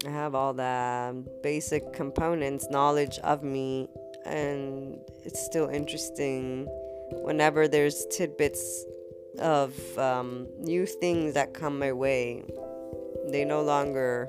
I 0.06 0.10
have 0.10 0.34
all 0.34 0.54
the 0.54 1.22
basic 1.42 1.92
components, 1.92 2.68
knowledge 2.70 3.18
of 3.18 3.42
me. 3.42 3.88
and 4.24 4.98
it's 5.24 5.42
still 5.44 5.68
interesting 5.68 6.66
whenever 7.12 7.68
there's 7.68 8.06
tidbits 8.06 8.84
of 9.38 9.98
um, 9.98 10.48
new 10.58 10.86
things 10.86 11.34
that 11.34 11.54
come 11.54 11.78
my 11.78 11.92
way. 11.92 12.44
They 13.28 13.44
no 13.44 13.62
longer 13.62 14.28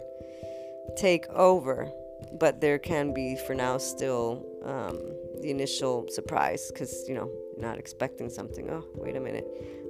take 0.97 1.27
over, 1.29 1.91
but 2.39 2.61
there 2.61 2.77
can 2.77 3.13
be 3.13 3.35
for 3.47 3.55
now 3.55 3.77
still 3.77 4.45
um, 4.63 4.99
the 5.41 5.49
initial 5.49 6.07
surprise 6.09 6.71
because 6.71 7.05
you 7.07 7.15
know 7.15 7.29
not 7.57 7.77
expecting 7.77 8.29
something. 8.29 8.69
Oh, 8.69 8.85
wait 8.95 9.15
a 9.15 9.19
minute. 9.19 9.47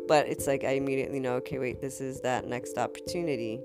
But 0.07 0.27
it's 0.27 0.47
like 0.47 0.63
I 0.63 0.71
immediately 0.71 1.19
know, 1.19 1.35
okay, 1.35 1.57
wait, 1.57 1.81
this 1.81 2.01
is 2.01 2.21
that 2.21 2.47
next 2.47 2.77
opportunity. 2.77 3.61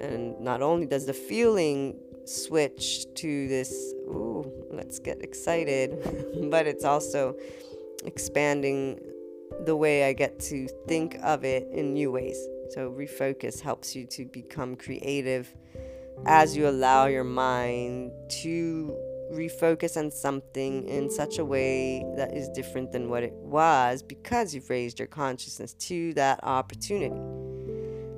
And 0.00 0.38
not 0.40 0.62
only 0.62 0.86
does 0.86 1.06
the 1.06 1.14
feeling 1.14 1.98
switch 2.24 3.06
to 3.14 3.48
this, 3.48 3.70
ooh, 4.08 4.50
let's 4.70 4.98
get 4.98 5.22
excited, 5.22 5.96
but 6.50 6.66
it's 6.66 6.84
also 6.84 7.36
expanding 8.04 9.00
the 9.64 9.76
way 9.76 10.04
I 10.04 10.12
get 10.12 10.38
to 10.40 10.68
think 10.86 11.16
of 11.22 11.44
it 11.44 11.68
in 11.72 11.92
new 11.92 12.10
ways. 12.10 12.38
So, 12.70 12.90
refocus 12.90 13.60
helps 13.60 13.96
you 13.96 14.06
to 14.06 14.24
become 14.26 14.76
creative 14.76 15.52
as 16.26 16.56
you 16.56 16.68
allow 16.68 17.06
your 17.06 17.24
mind 17.24 18.12
to 18.42 18.96
refocus 19.32 19.96
on 19.96 20.10
something 20.10 20.86
in 20.88 21.08
such 21.10 21.38
a 21.38 21.44
way 21.44 22.04
that 22.16 22.36
is 22.36 22.48
different 22.50 22.92
than 22.92 23.08
what 23.08 23.22
it 23.22 23.32
was 23.32 24.02
because 24.02 24.54
you've 24.54 24.68
raised 24.68 24.98
your 24.98 25.08
consciousness 25.08 25.74
to 25.74 26.12
that 26.14 26.40
opportunity. 26.42 27.14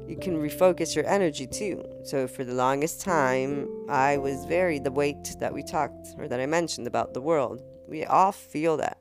You 0.09 0.19
can 0.21 0.37
refocus 0.37 0.95
your 0.95 1.07
energy 1.07 1.47
too. 1.47 1.85
So, 2.05 2.27
for 2.27 2.45
the 2.45 2.55
longest 2.55 3.01
time, 3.01 3.69
I 3.89 4.19
was 4.19 4.45
very 4.47 4.79
the 4.79 4.91
weight 4.91 5.37
that 5.41 5.55
we 5.55 5.63
talked 5.63 6.09
or 6.19 6.29
that 6.29 6.41
I 6.41 6.47
mentioned 6.47 6.87
about 6.87 7.15
the 7.15 7.21
world. 7.21 7.63
We 7.89 8.05
all 8.05 8.33
feel 8.33 8.77
that, 8.79 8.99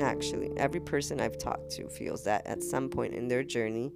actually. 0.00 0.52
Every 0.56 0.80
person 0.80 1.20
I've 1.20 1.38
talked 1.38 1.70
to 1.72 1.88
feels 1.88 2.24
that 2.24 2.46
at 2.46 2.62
some 2.62 2.88
point 2.88 3.14
in 3.14 3.28
their 3.28 3.42
journey, 3.42 3.92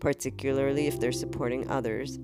particularly 0.00 0.86
if 0.86 1.00
they're 1.00 1.12
supporting 1.12 1.68
others. 1.70 2.16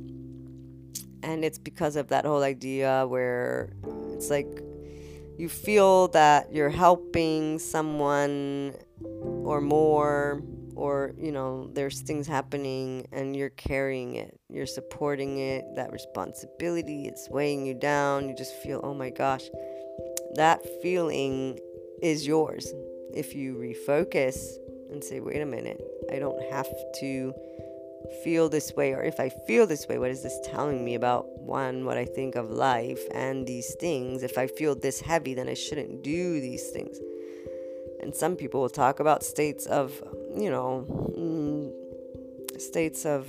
And 1.22 1.44
it's 1.44 1.58
because 1.58 1.96
of 1.96 2.08
that 2.08 2.24
whole 2.24 2.42
idea 2.42 3.06
where 3.06 3.72
it's 4.12 4.30
like 4.30 4.62
you 5.38 5.48
feel 5.48 6.08
that 6.08 6.52
you're 6.52 6.70
helping 6.70 7.58
someone 7.58 8.74
or 9.00 9.60
more 9.60 10.42
or 10.76 11.14
you 11.18 11.32
know 11.32 11.70
there's 11.74 12.00
things 12.00 12.26
happening 12.26 13.06
and 13.12 13.36
you're 13.36 13.50
carrying 13.50 14.14
it 14.14 14.38
you're 14.48 14.66
supporting 14.66 15.38
it 15.38 15.64
that 15.76 15.92
responsibility 15.92 17.06
it's 17.06 17.28
weighing 17.30 17.66
you 17.66 17.74
down 17.74 18.28
you 18.28 18.34
just 18.34 18.54
feel 18.62 18.80
oh 18.82 18.94
my 18.94 19.10
gosh 19.10 19.44
that 20.34 20.60
feeling 20.82 21.58
is 22.02 22.26
yours 22.26 22.72
if 23.14 23.34
you 23.34 23.54
refocus 23.54 24.56
and 24.90 25.02
say 25.02 25.20
wait 25.20 25.40
a 25.40 25.46
minute 25.46 25.80
i 26.12 26.18
don't 26.18 26.42
have 26.50 26.68
to 26.98 27.34
feel 28.24 28.48
this 28.48 28.72
way 28.74 28.92
or 28.92 29.02
if 29.02 29.20
I 29.20 29.28
feel 29.28 29.66
this 29.66 29.86
way, 29.88 29.98
what 29.98 30.10
is 30.10 30.22
this 30.22 30.38
telling 30.44 30.84
me 30.84 30.94
about 30.94 31.26
one, 31.40 31.84
what 31.84 31.96
I 31.96 32.04
think 32.04 32.34
of 32.34 32.50
life 32.50 33.00
and 33.12 33.46
these 33.46 33.74
things? 33.74 34.22
If 34.22 34.38
I 34.38 34.46
feel 34.46 34.74
this 34.74 35.00
heavy, 35.00 35.34
then 35.34 35.48
I 35.48 35.54
shouldn't 35.54 36.02
do 36.02 36.40
these 36.40 36.70
things. 36.70 36.98
And 38.00 38.14
some 38.14 38.36
people 38.36 38.60
will 38.60 38.70
talk 38.70 39.00
about 39.00 39.22
states 39.22 39.66
of, 39.66 40.02
you 40.36 40.50
know, 40.50 40.86
mm, 41.16 42.60
states 42.60 43.04
of 43.04 43.28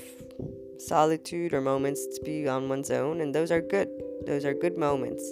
solitude 0.77 1.53
or 1.53 1.61
moments 1.61 2.07
to 2.15 2.21
be 2.23 2.47
on 2.47 2.69
one's 2.69 2.89
own, 2.89 3.21
and 3.21 3.35
those 3.35 3.51
are 3.51 3.61
good. 3.61 3.89
Those 4.25 4.45
are 4.45 4.53
good 4.53 4.77
moments. 4.77 5.29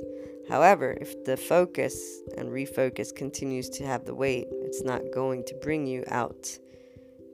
However, 0.49 0.97
if 0.99 1.23
the 1.25 1.37
focus 1.37 2.21
and 2.37 2.49
refocus 2.49 3.15
continues 3.15 3.69
to 3.69 3.85
have 3.85 4.05
the 4.05 4.15
weight, 4.15 4.47
it's 4.63 4.83
not 4.83 5.01
going 5.13 5.43
to 5.45 5.55
bring 5.61 5.85
you 5.85 6.03
out 6.07 6.57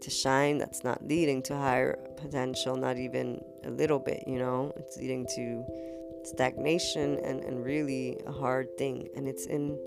to 0.02 0.10
shine. 0.10 0.58
That's 0.58 0.84
not 0.84 1.08
leading 1.08 1.42
to 1.44 1.56
higher 1.56 1.98
potential 2.18 2.76
not 2.76 2.98
even 2.98 3.42
a 3.64 3.72
little 3.72 4.00
bit 4.00 4.24
you 4.28 4.38
know? 4.38 4.74
It's 4.78 4.98
leading 4.98 5.26
to 5.36 5.66
stagnation 6.26 7.20
and, 7.24 7.44
and 7.44 7.64
really 7.64 8.20
a 8.26 8.32
hard 8.32 8.78
thing. 8.78 9.08
And 9.16 9.28
it's 9.28 9.46
in 9.46 9.80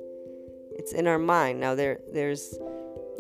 it's 0.73 0.93
in 0.93 1.07
our 1.07 1.19
mind. 1.19 1.61
Now 1.61 1.75
there 1.75 2.01
there's 2.13 2.59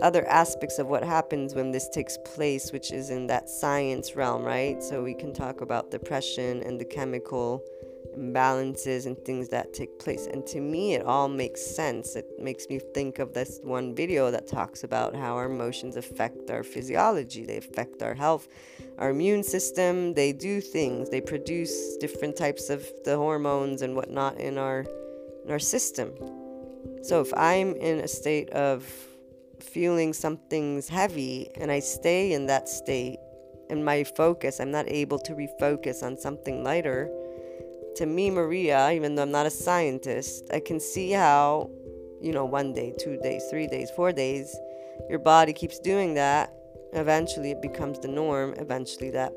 other 0.01 0.27
aspects 0.29 0.79
of 0.79 0.87
what 0.87 1.03
happens 1.03 1.55
when 1.55 1.73
this 1.73 1.88
takes 1.88 2.16
place 2.25 2.71
which 2.73 2.92
is 2.92 3.11
in 3.11 3.27
that 3.27 3.49
science 3.49 4.16
realm 4.16 4.42
right? 4.42 4.83
So 4.83 5.03
we 5.03 5.14
can 5.14 5.35
talk 5.35 5.61
about 5.61 5.90
depression 5.90 6.62
and 6.62 6.81
the 6.81 6.85
chemical 6.85 7.62
imbalances 8.18 9.07
and 9.07 9.16
things 9.24 9.48
that 9.48 9.72
take 9.72 9.98
place. 9.98 10.26
And 10.26 10.46
to 10.48 10.61
me, 10.61 10.94
it 10.94 11.04
all 11.04 11.28
makes 11.28 11.64
sense. 11.64 12.16
It 12.16 12.26
makes 12.38 12.68
me 12.68 12.81
think 12.94 13.18
of 13.18 13.33
this 13.33 13.61
one 13.62 13.94
video 13.94 14.31
that 14.31 14.46
talks 14.48 14.85
about 14.85 15.14
how 15.14 15.37
our 15.37 15.46
emotions 15.46 15.96
affect 15.96 16.50
our 16.50 16.62
physiology, 16.62 17.44
they 17.44 17.59
affect 17.59 18.02
our 18.02 18.14
health, 18.14 18.48
our 18.98 19.11
immune 19.11 19.42
system. 19.42 20.14
They 20.14 20.33
do 20.33 20.61
things, 20.61 21.11
they 21.11 21.20
produce 21.20 21.96
different 21.98 22.37
types 22.37 22.70
of 22.70 22.87
the 23.04 23.16
hormones 23.16 23.83
and 23.83 23.94
whatnot 23.94 24.38
in 24.38 24.59
our, 24.59 24.85
in 25.44 25.50
our 25.50 25.59
system. 25.59 26.12
So 27.02 27.20
if 27.20 27.33
I'm 27.35 27.74
in 27.76 28.00
a 28.00 28.09
state 28.09 28.50
of 28.50 28.85
feeling 29.61 30.12
something's 30.12 30.88
heavy 30.88 31.48
and 31.57 31.70
I 31.70 31.81
stay 31.81 32.33
in 32.33 32.46
that 32.46 32.68
state, 32.68 33.18
and 33.70 33.85
my 33.85 34.02
focus, 34.02 34.61
I'm 34.61 34.70
not 34.70 34.88
able 34.88 35.18
to 35.18 35.35
refocus 35.35 36.02
on 36.02 36.16
something 36.16 36.64
lighter 36.64 37.11
to 37.99 38.07
me, 38.07 38.31
Maria, 38.31 38.93
even 38.93 39.17
though 39.17 39.23
I'm 39.23 39.33
not 39.33 39.47
a 39.47 39.51
scientist, 39.51 40.45
I 40.53 40.61
can 40.61 40.79
see 40.79 41.11
how, 41.11 41.69
you 42.21 42.33
know, 42.33 42.45
one 42.45 42.73
day, 42.73 42.95
two 42.97 43.19
days, 43.19 43.43
three 43.51 43.67
days, 43.67 43.91
four 43.91 44.13
days, 44.13 44.57
your 45.11 45.19
body 45.19 45.53
keeps 45.53 45.81
doing 45.81 46.15
that. 46.15 46.55
Eventually, 46.93 47.51
it 47.51 47.61
becomes 47.61 47.99
the 47.99 48.07
norm. 48.07 48.55
Eventually, 48.57 49.11
that 49.11 49.33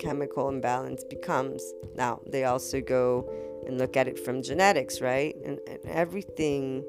chemical 0.00 0.48
imbalance 0.48 1.04
becomes. 1.04 1.62
Now, 1.94 2.20
they 2.26 2.44
also 2.44 2.80
go 2.80 3.32
and 3.64 3.78
look 3.78 3.96
at 3.96 4.08
it 4.08 4.18
from 4.18 4.42
genetics, 4.42 5.00
right? 5.00 5.36
And, 5.44 5.60
and 5.68 5.78
everything 5.86 6.84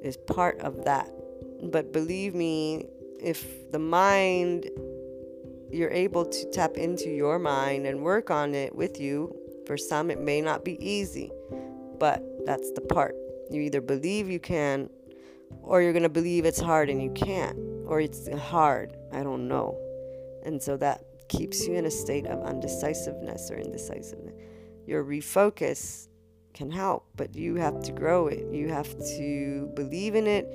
is 0.00 0.16
part 0.16 0.60
of 0.60 0.84
that. 0.84 1.10
But 1.60 1.92
believe 1.92 2.36
me, 2.36 2.86
if 3.20 3.68
the 3.72 3.80
mind, 3.80 4.70
you're 5.72 5.90
able 5.90 6.24
to 6.24 6.50
tap 6.52 6.76
into 6.76 7.08
your 7.08 7.40
mind 7.40 7.84
and 7.84 8.02
work 8.02 8.30
on 8.30 8.54
it 8.54 8.76
with 8.76 9.00
you 9.00 9.39
for 9.70 9.76
some, 9.76 10.10
it 10.10 10.20
may 10.20 10.40
not 10.40 10.64
be 10.64 10.76
easy, 10.84 11.30
but 12.00 12.20
that's 12.44 12.72
the 12.72 12.80
part. 12.80 13.14
You 13.52 13.60
either 13.60 13.80
believe 13.80 14.28
you 14.28 14.40
can, 14.40 14.90
or 15.62 15.80
you're 15.80 15.92
going 15.92 16.02
to 16.02 16.08
believe 16.08 16.44
it's 16.44 16.58
hard 16.58 16.90
and 16.90 17.00
you 17.00 17.12
can't, 17.12 17.56
or 17.86 18.00
it's 18.00 18.28
hard. 18.36 18.96
I 19.12 19.22
don't 19.22 19.46
know. 19.46 19.78
And 20.44 20.60
so 20.60 20.76
that 20.78 21.04
keeps 21.28 21.68
you 21.68 21.74
in 21.74 21.86
a 21.86 21.90
state 21.92 22.26
of 22.26 22.42
undecisiveness 22.42 23.48
or 23.52 23.58
indecisiveness. 23.58 24.34
Your 24.88 25.04
refocus 25.04 26.08
can 26.52 26.72
help, 26.72 27.06
but 27.14 27.36
you 27.36 27.54
have 27.54 27.80
to 27.82 27.92
grow 27.92 28.26
it. 28.26 28.52
You 28.52 28.70
have 28.70 28.98
to 29.18 29.70
believe 29.76 30.16
in 30.16 30.26
it. 30.26 30.48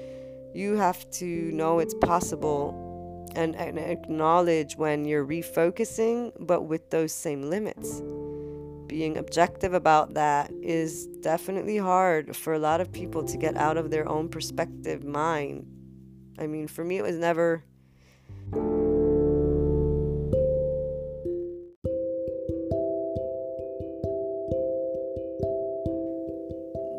You 0.54 0.75
have 0.75 1.10
to 1.12 1.25
know 1.54 1.80
it's 1.80 1.95
possible 2.01 3.32
and, 3.34 3.56
and 3.56 3.80
acknowledge 3.80 4.75
when 4.75 5.06
you're 5.06 5.25
refocusing, 5.25 6.34
but 6.38 6.63
with 6.63 6.89
those 6.89 7.13
same 7.13 7.49
limits 7.49 8.01
being 8.88 9.17
objective 9.17 9.74
about 9.74 10.13
that 10.13 10.52
is 10.62 11.08
definitely 11.21 11.78
hard 11.78 12.36
for 12.36 12.54
a 12.54 12.60
lot 12.60 12.82
of 12.82 12.91
people 12.91 13.24
to 13.24 13.38
get 13.38 13.56
out 13.58 13.78
of 13.78 13.89
their 13.89 14.08
own 14.08 14.30
perspective 14.30 15.04
mind. 15.04 15.65
I 16.38 16.48
mean, 16.48 16.67
for 16.67 16.84
me, 16.84 16.98
it 16.98 17.04
was 17.04 17.15
never. 17.15 17.63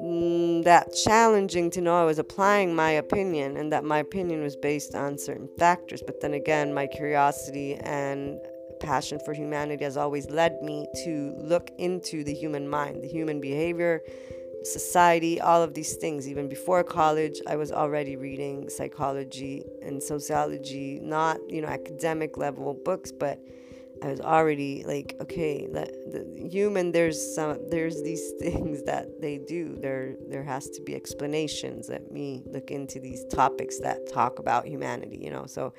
Mm, 0.04 0.64
that 0.64 0.94
challenging 1.04 1.70
to 1.70 1.80
know 1.80 2.00
I 2.00 2.04
was 2.04 2.18
applying 2.18 2.74
my 2.74 2.90
opinion 2.90 3.56
and 3.56 3.72
that 3.72 3.84
my 3.84 3.98
opinion 3.98 4.42
was 4.42 4.56
based 4.56 4.94
on 4.94 5.18
certain 5.18 5.48
factors. 5.58 6.02
But 6.04 6.20
then 6.20 6.34
again, 6.34 6.72
my 6.72 6.86
curiosity 6.86 7.74
and 7.74 8.40
passion 8.80 9.18
for 9.24 9.34
humanity 9.34 9.84
has 9.84 9.96
always 9.96 10.30
led 10.30 10.62
me 10.62 10.86
to 11.04 11.34
look 11.38 11.70
into 11.78 12.24
the 12.24 12.34
human 12.34 12.68
mind, 12.68 13.02
the 13.02 13.08
human 13.08 13.40
behavior, 13.40 14.02
society, 14.62 15.40
all 15.40 15.62
of 15.62 15.74
these 15.74 15.94
things. 15.96 16.28
Even 16.28 16.48
before 16.48 16.82
college, 16.82 17.40
I 17.46 17.56
was 17.56 17.72
already 17.72 18.16
reading 18.16 18.68
psychology 18.68 19.62
and 19.82 20.02
sociology, 20.02 21.00
not, 21.02 21.38
you 21.48 21.62
know, 21.62 21.68
academic 21.68 22.36
level 22.36 22.74
books, 22.74 23.12
but 23.12 23.40
I 24.02 24.08
was 24.08 24.20
already 24.20 24.84
like, 24.84 25.16
okay, 25.20 25.66
the 25.66 26.48
human. 26.50 26.92
There's 26.92 27.34
some, 27.34 27.58
there's 27.70 28.02
these 28.02 28.32
things 28.38 28.82
that 28.84 29.20
they 29.20 29.38
do. 29.38 29.76
There, 29.80 30.16
there 30.28 30.44
has 30.44 30.68
to 30.70 30.82
be 30.82 30.94
explanations. 30.94 31.88
Let 31.88 32.12
me 32.12 32.42
look 32.46 32.70
into 32.70 33.00
these 33.00 33.24
topics 33.26 33.78
that 33.80 34.12
talk 34.12 34.38
about 34.38 34.66
humanity. 34.66 35.18
You 35.20 35.30
know, 35.30 35.46
so 35.46 35.72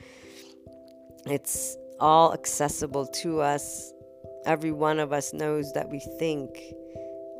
it's 1.25 1.77
all 1.99 2.33
accessible 2.33 3.07
to 3.07 3.41
us. 3.41 3.93
Every 4.45 4.71
one 4.71 4.99
of 4.99 5.11
us 5.11 5.33
knows 5.33 5.73
that 5.73 5.89
we 5.89 5.99
think 5.99 6.57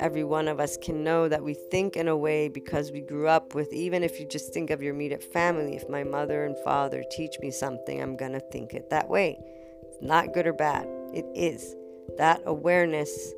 every 0.00 0.24
one 0.24 0.48
of 0.48 0.60
us 0.60 0.76
can 0.76 1.02
know 1.02 1.28
that 1.28 1.42
we 1.42 1.54
think 1.54 1.96
in 1.96 2.08
a 2.08 2.16
way 2.16 2.48
because 2.48 2.92
we 2.92 3.00
grew 3.00 3.28
up 3.28 3.54
with, 3.54 3.72
even 3.72 4.02
if 4.02 4.18
you 4.18 4.26
just 4.26 4.52
think 4.52 4.70
of 4.70 4.82
your 4.82 4.94
immediate 4.94 5.22
family, 5.32 5.76
if 5.76 5.88
my 5.88 6.04
mother 6.04 6.44
and 6.44 6.56
father 6.58 7.04
teach 7.10 7.38
me 7.40 7.50
something, 7.50 8.00
I'm 8.00 8.16
going 8.16 8.32
to 8.32 8.40
think 8.40 8.74
it 8.74 8.90
that 8.90 9.08
way. 9.08 9.38
It's 9.82 9.98
not 10.00 10.32
good 10.34 10.46
or 10.46 10.52
bad, 10.52 10.86
it 11.12 11.26
is. 11.34 11.74
That 12.16 12.42
awareness 12.46 13.32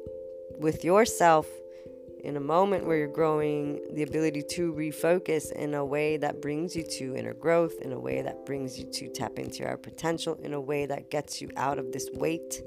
with 0.58 0.84
yourself 0.84 1.46
in 2.24 2.36
a 2.36 2.40
moment 2.40 2.86
where 2.86 2.96
you're 2.96 3.08
growing, 3.08 3.80
the 3.92 4.02
ability 4.02 4.42
to 4.42 4.72
refocus 4.72 5.52
in 5.52 5.74
a 5.74 5.84
way 5.84 6.16
that 6.16 6.40
brings 6.40 6.76
you 6.76 6.82
to 6.82 7.16
inner 7.16 7.34
growth, 7.34 7.74
in 7.82 7.92
a 7.92 7.98
way 7.98 8.22
that 8.22 8.44
brings 8.46 8.78
you 8.78 8.84
to 8.92 9.08
tap 9.08 9.38
into 9.38 9.60
your 9.64 9.76
potential, 9.76 10.38
in 10.42 10.54
a 10.54 10.60
way 10.60 10.86
that 10.86 11.10
gets 11.10 11.40
you 11.40 11.50
out 11.56 11.78
of 11.78 11.92
this 11.92 12.08
weight. 12.12 12.62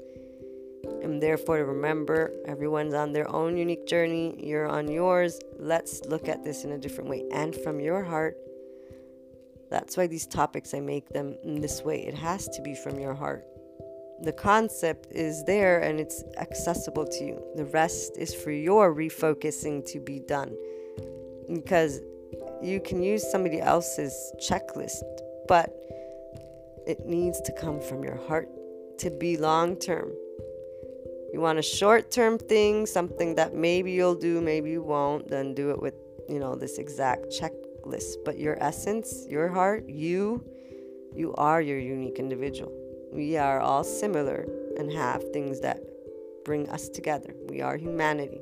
And 1.02 1.22
therefore, 1.22 1.58
to 1.58 1.64
remember 1.64 2.32
everyone's 2.46 2.94
on 2.94 3.12
their 3.12 3.30
own 3.30 3.56
unique 3.56 3.86
journey, 3.86 4.34
you're 4.38 4.68
on 4.68 4.88
yours. 4.88 5.38
Let's 5.58 6.04
look 6.06 6.28
at 6.28 6.44
this 6.44 6.64
in 6.64 6.72
a 6.72 6.78
different 6.78 7.08
way 7.08 7.24
and 7.32 7.54
from 7.54 7.80
your 7.80 8.02
heart. 8.02 8.36
That's 9.70 9.96
why 9.96 10.06
these 10.06 10.26
topics, 10.26 10.74
I 10.74 10.80
make 10.80 11.08
them 11.08 11.36
in 11.42 11.60
this 11.60 11.82
way. 11.82 12.06
It 12.06 12.14
has 12.14 12.48
to 12.48 12.62
be 12.62 12.74
from 12.74 12.98
your 12.98 13.14
heart 13.14 13.44
the 14.22 14.32
concept 14.32 15.12
is 15.12 15.44
there 15.44 15.80
and 15.80 16.00
it's 16.00 16.24
accessible 16.38 17.06
to 17.06 17.24
you. 17.24 17.42
The 17.56 17.64
rest 17.66 18.16
is 18.16 18.34
for 18.34 18.50
your 18.50 18.94
refocusing 18.94 19.84
to 19.92 20.00
be 20.00 20.20
done. 20.20 20.56
Because 21.52 22.00
you 22.62 22.80
can 22.80 23.02
use 23.02 23.28
somebody 23.30 23.60
else's 23.60 24.32
checklist, 24.40 25.02
but 25.46 25.70
it 26.86 27.06
needs 27.06 27.40
to 27.42 27.52
come 27.52 27.80
from 27.80 28.02
your 28.02 28.16
heart 28.26 28.48
to 28.98 29.10
be 29.10 29.36
long 29.36 29.76
term. 29.76 30.10
You 31.32 31.40
want 31.40 31.58
a 31.58 31.62
short 31.62 32.10
term 32.10 32.38
thing, 32.38 32.86
something 32.86 33.34
that 33.34 33.54
maybe 33.54 33.92
you'll 33.92 34.14
do, 34.14 34.40
maybe 34.40 34.70
you 34.70 34.82
won't, 34.82 35.28
then 35.28 35.52
do 35.52 35.70
it 35.70 35.82
with, 35.82 35.94
you 36.28 36.38
know, 36.38 36.54
this 36.54 36.78
exact 36.78 37.26
checklist. 37.26 38.14
But 38.24 38.38
your 38.38 38.56
essence, 38.62 39.26
your 39.28 39.48
heart, 39.48 39.88
you, 39.88 40.44
you 41.14 41.34
are 41.34 41.60
your 41.60 41.78
unique 41.78 42.18
individual. 42.18 42.83
We 43.14 43.36
are 43.36 43.60
all 43.60 43.84
similar 43.84 44.44
and 44.76 44.92
have 44.92 45.22
things 45.32 45.60
that 45.60 45.80
bring 46.44 46.68
us 46.68 46.88
together. 46.88 47.32
We 47.48 47.60
are 47.60 47.76
humanity. 47.76 48.40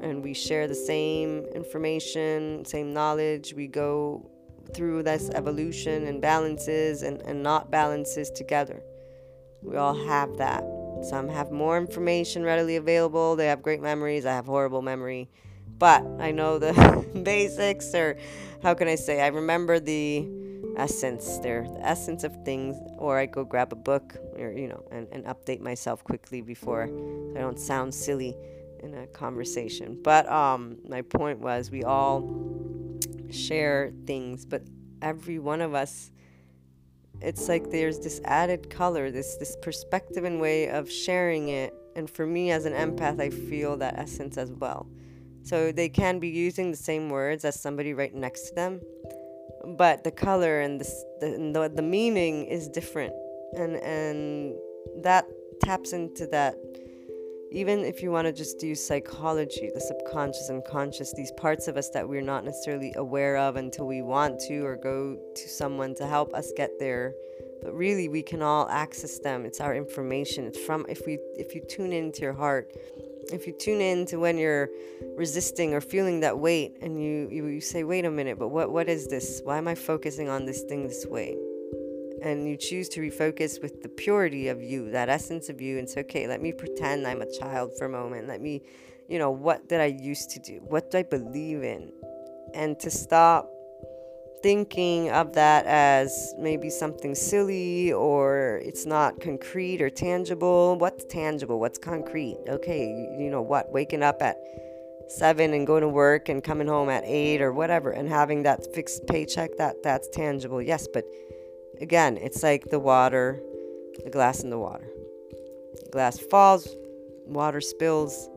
And 0.00 0.22
we 0.22 0.32
share 0.32 0.68
the 0.68 0.76
same 0.76 1.40
information, 1.56 2.64
same 2.64 2.92
knowledge. 2.92 3.52
We 3.52 3.66
go 3.66 4.30
through 4.74 5.02
this 5.02 5.28
evolution 5.30 6.06
and 6.06 6.22
balances 6.22 7.02
and, 7.02 7.20
and 7.22 7.42
not 7.42 7.72
balances 7.72 8.30
together. 8.30 8.80
We 9.60 9.76
all 9.76 10.06
have 10.06 10.36
that. 10.36 10.62
Some 11.02 11.28
have 11.28 11.50
more 11.50 11.76
information 11.76 12.44
readily 12.44 12.76
available. 12.76 13.34
They 13.34 13.48
have 13.48 13.60
great 13.60 13.82
memories. 13.82 14.24
I 14.24 14.34
have 14.34 14.46
horrible 14.46 14.82
memory. 14.82 15.28
But 15.78 16.06
I 16.20 16.30
know 16.30 16.60
the 16.60 17.04
basics, 17.24 17.92
or 17.92 18.18
how 18.62 18.74
can 18.74 18.86
I 18.86 18.94
say? 18.94 19.20
I 19.20 19.26
remember 19.26 19.80
the 19.80 20.43
essence 20.76 21.38
there 21.38 21.66
the 21.74 21.86
essence 21.86 22.24
of 22.24 22.36
things 22.44 22.76
or 22.98 23.18
i 23.18 23.26
go 23.26 23.44
grab 23.44 23.72
a 23.72 23.76
book 23.76 24.16
or 24.38 24.52
you 24.52 24.68
know 24.68 24.82
and, 24.90 25.06
and 25.12 25.24
update 25.24 25.60
myself 25.60 26.02
quickly 26.04 26.40
before 26.40 26.84
i 27.36 27.40
don't 27.40 27.58
sound 27.58 27.94
silly 27.94 28.36
in 28.84 28.94
a 28.94 29.06
conversation. 29.08 29.98
But 30.02 30.30
um 30.30 30.76
my 30.88 31.02
point 31.02 31.40
was 31.40 31.70
we 31.70 31.82
all 31.82 32.18
share 33.30 33.92
things 34.06 34.44
but 34.44 34.62
every 35.02 35.38
one 35.40 35.60
of 35.60 35.74
us 35.74 36.12
it's 37.20 37.48
like 37.48 37.70
there's 37.70 37.98
this 37.98 38.20
added 38.24 38.70
color 38.70 39.10
this 39.10 39.36
this 39.36 39.56
perspective 39.62 40.24
and 40.24 40.40
way 40.40 40.68
of 40.68 40.90
sharing 40.90 41.48
it. 41.48 41.74
And 41.96 42.10
for 42.10 42.26
me 42.26 42.50
as 42.50 42.64
an 42.66 42.74
empath 42.74 43.20
i 43.20 43.30
feel 43.30 43.76
that 43.78 43.98
essence 43.98 44.36
as 44.36 44.52
well. 44.52 44.86
So 45.42 45.72
they 45.72 45.90
can 45.90 46.18
be 46.20 46.28
using 46.28 46.70
the 46.70 46.76
same 46.76 47.10
words 47.10 47.44
as 47.44 47.60
somebody 47.60 47.92
right 47.92 48.14
next 48.14 48.48
to 48.48 48.54
them 48.54 48.80
but 49.66 50.04
the 50.04 50.10
color 50.10 50.60
and 50.60 50.80
the, 50.80 50.84
the, 51.20 51.72
the 51.74 51.82
meaning 51.82 52.46
is 52.46 52.68
different. 52.68 53.12
And 53.56 53.76
and 53.76 54.54
that 55.02 55.26
taps 55.60 55.92
into 55.92 56.26
that 56.28 56.56
even 57.54 57.84
if 57.84 58.02
you 58.02 58.10
want 58.10 58.26
to 58.26 58.32
just 58.32 58.60
use 58.62 58.84
psychology 58.84 59.70
the 59.72 59.80
subconscious 59.80 60.48
and 60.48 60.64
conscious 60.64 61.12
these 61.12 61.30
parts 61.32 61.68
of 61.68 61.76
us 61.76 61.88
that 61.90 62.08
we're 62.08 62.20
not 62.20 62.44
necessarily 62.44 62.92
aware 62.96 63.36
of 63.36 63.54
until 63.54 63.86
we 63.86 64.02
want 64.02 64.40
to 64.40 64.64
or 64.64 64.74
go 64.74 65.16
to 65.36 65.48
someone 65.48 65.94
to 65.94 66.06
help 66.06 66.34
us 66.34 66.50
get 66.56 66.70
there. 66.80 67.14
But 67.62 67.72
really 67.74 68.08
we 68.08 68.22
can 68.22 68.42
all 68.42 68.68
access 68.68 69.20
them. 69.20 69.46
It's 69.46 69.60
our 69.60 69.74
information. 69.74 70.46
It's 70.46 70.58
from 70.58 70.84
if 70.88 71.06
we 71.06 71.18
if 71.36 71.54
you 71.54 71.62
tune 71.68 71.92
into 71.92 72.22
your 72.22 72.32
heart 72.32 72.72
if 73.32 73.46
you 73.46 73.52
tune 73.52 73.80
in 73.80 74.06
to 74.06 74.16
when 74.16 74.38
you're 74.38 74.68
resisting 75.16 75.74
or 75.74 75.80
feeling 75.80 76.20
that 76.20 76.38
weight 76.38 76.76
and 76.80 77.02
you, 77.02 77.28
you, 77.30 77.46
you 77.46 77.60
say 77.60 77.84
wait 77.84 78.04
a 78.04 78.10
minute 78.10 78.38
but 78.38 78.48
what 78.48 78.70
what 78.70 78.88
is 78.88 79.06
this? 79.06 79.40
Why 79.44 79.58
am 79.58 79.68
i 79.68 79.74
focusing 79.74 80.28
on 80.28 80.44
this 80.44 80.62
thing 80.62 80.86
this 80.86 81.06
way? 81.06 81.36
And 82.22 82.48
you 82.48 82.56
choose 82.56 82.88
to 82.90 83.00
refocus 83.00 83.60
with 83.60 83.82
the 83.82 83.88
purity 83.88 84.48
of 84.48 84.62
you 84.62 84.90
that 84.90 85.08
essence 85.08 85.48
of 85.48 85.60
you 85.60 85.78
and 85.78 85.88
say 85.88 86.00
okay 86.00 86.26
let 86.26 86.40
me 86.40 86.52
pretend 86.52 87.06
i'm 87.06 87.22
a 87.22 87.30
child 87.38 87.72
for 87.78 87.86
a 87.86 87.90
moment. 87.90 88.28
Let 88.28 88.40
me 88.40 88.62
you 89.08 89.18
know 89.18 89.30
what 89.30 89.68
did 89.68 89.80
i 89.80 89.86
used 89.86 90.30
to 90.30 90.40
do? 90.40 90.60
What 90.66 90.90
do 90.90 90.98
i 90.98 91.02
believe 91.02 91.62
in? 91.62 91.92
And 92.54 92.78
to 92.80 92.90
stop 92.90 93.50
thinking 94.44 95.10
of 95.10 95.32
that 95.32 95.64
as 95.64 96.34
maybe 96.36 96.68
something 96.68 97.14
silly 97.14 97.90
or 97.94 98.60
it's 98.62 98.84
not 98.84 99.18
concrete 99.18 99.80
or 99.80 99.88
tangible. 99.88 100.76
What's 100.76 101.02
tangible? 101.06 101.58
What's 101.58 101.78
concrete? 101.78 102.36
Okay, 102.46 102.84
you 103.18 103.30
know 103.30 103.40
what? 103.40 103.72
Waking 103.72 104.02
up 104.02 104.20
at 104.20 104.36
seven 105.08 105.54
and 105.54 105.66
going 105.66 105.80
to 105.80 105.88
work 105.88 106.28
and 106.28 106.44
coming 106.44 106.66
home 106.66 106.90
at 106.90 107.04
eight 107.06 107.40
or 107.40 107.54
whatever 107.54 107.90
and 107.90 108.06
having 108.06 108.42
that 108.42 108.60
fixed 108.74 109.06
paycheck 109.06 109.56
that 109.56 109.76
that's 109.82 110.08
tangible 110.08 110.62
yes 110.62 110.88
but 110.94 111.04
again 111.82 112.16
it's 112.16 112.42
like 112.42 112.64
the 112.70 112.78
water 112.78 113.38
the 114.02 114.10
glass 114.10 114.42
in 114.42 114.48
the 114.48 114.58
water 114.58 114.88
glass 115.92 116.18
falls 116.18 116.66
water 117.26 117.60
spills 117.60 118.30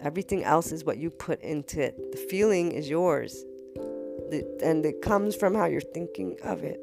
everything 0.00 0.44
else 0.44 0.70
is 0.70 0.84
what 0.84 0.96
you 0.96 1.10
put 1.10 1.40
into 1.42 1.82
it 1.82 2.12
the 2.12 2.18
feeling 2.30 2.70
is 2.70 2.88
yours 2.88 3.44
and 4.32 4.84
it 4.84 5.02
comes 5.02 5.36
from 5.36 5.54
how 5.54 5.66
you're 5.66 5.80
thinking 5.80 6.36
of 6.42 6.62
it. 6.64 6.80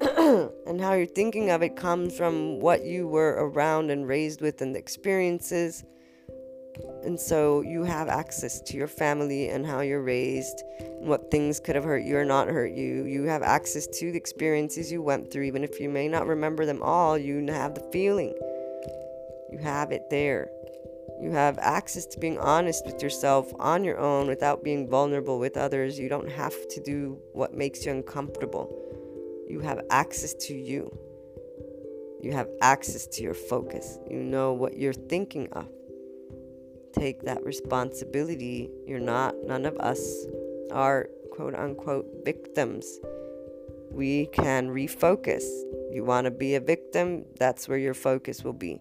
and 0.66 0.80
how 0.80 0.94
you're 0.94 1.06
thinking 1.06 1.50
of 1.50 1.62
it 1.62 1.74
comes 1.74 2.16
from 2.16 2.60
what 2.60 2.84
you 2.84 3.08
were 3.08 3.34
around 3.38 3.90
and 3.90 4.06
raised 4.06 4.40
with 4.40 4.60
and 4.60 4.74
the 4.74 4.78
experiences. 4.78 5.84
And 7.02 7.18
so 7.18 7.62
you 7.62 7.82
have 7.82 8.08
access 8.08 8.60
to 8.60 8.76
your 8.76 8.86
family 8.86 9.48
and 9.48 9.66
how 9.66 9.80
you're 9.80 10.02
raised, 10.02 10.62
and 10.78 11.08
what 11.08 11.30
things 11.30 11.58
could 11.58 11.74
have 11.74 11.84
hurt 11.84 12.04
you 12.04 12.16
or 12.16 12.24
not 12.24 12.48
hurt 12.48 12.72
you. 12.72 13.04
You 13.04 13.24
have 13.24 13.42
access 13.42 13.86
to 13.98 14.12
the 14.12 14.18
experiences 14.18 14.92
you 14.92 15.02
went 15.02 15.32
through, 15.32 15.44
even 15.44 15.64
if 15.64 15.80
you 15.80 15.88
may 15.88 16.06
not 16.06 16.26
remember 16.26 16.66
them 16.66 16.82
all, 16.82 17.18
you 17.18 17.44
have 17.46 17.74
the 17.74 17.88
feeling. 17.92 18.34
You 19.50 19.58
have 19.58 19.90
it 19.90 20.10
there. 20.10 20.50
You 21.20 21.32
have 21.32 21.58
access 21.58 22.06
to 22.06 22.20
being 22.20 22.38
honest 22.38 22.86
with 22.86 23.02
yourself 23.02 23.52
on 23.58 23.82
your 23.82 23.98
own 23.98 24.28
without 24.28 24.62
being 24.62 24.88
vulnerable 24.88 25.40
with 25.40 25.56
others. 25.56 25.98
You 25.98 26.08
don't 26.08 26.30
have 26.30 26.54
to 26.68 26.80
do 26.80 27.18
what 27.32 27.54
makes 27.54 27.84
you 27.84 27.90
uncomfortable. 27.90 28.72
You 29.48 29.58
have 29.60 29.80
access 29.90 30.32
to 30.34 30.54
you. 30.54 30.96
You 32.22 32.32
have 32.32 32.48
access 32.60 33.06
to 33.08 33.22
your 33.22 33.34
focus. 33.34 33.98
You 34.08 34.22
know 34.22 34.52
what 34.52 34.76
you're 34.76 34.92
thinking 34.92 35.48
of. 35.52 35.68
Take 36.92 37.22
that 37.22 37.44
responsibility. 37.44 38.70
You're 38.86 39.00
not, 39.00 39.34
none 39.44 39.66
of 39.66 39.76
us 39.78 40.26
are 40.70 41.08
quote 41.32 41.56
unquote 41.56 42.06
victims. 42.24 42.86
We 43.90 44.26
can 44.26 44.68
refocus. 44.68 45.42
You 45.90 46.04
want 46.04 46.26
to 46.26 46.30
be 46.30 46.54
a 46.54 46.60
victim, 46.60 47.24
that's 47.38 47.66
where 47.66 47.78
your 47.78 47.94
focus 47.94 48.44
will 48.44 48.52
be 48.52 48.78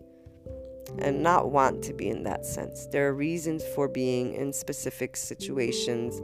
and 0.99 1.21
not 1.21 1.51
want 1.51 1.83
to 1.83 1.93
be 1.93 2.09
in 2.09 2.23
that 2.23 2.45
sense. 2.45 2.87
There 2.87 3.07
are 3.07 3.13
reasons 3.13 3.63
for 3.75 3.87
being 3.87 4.33
in 4.33 4.53
specific 4.53 5.15
situations 5.15 6.21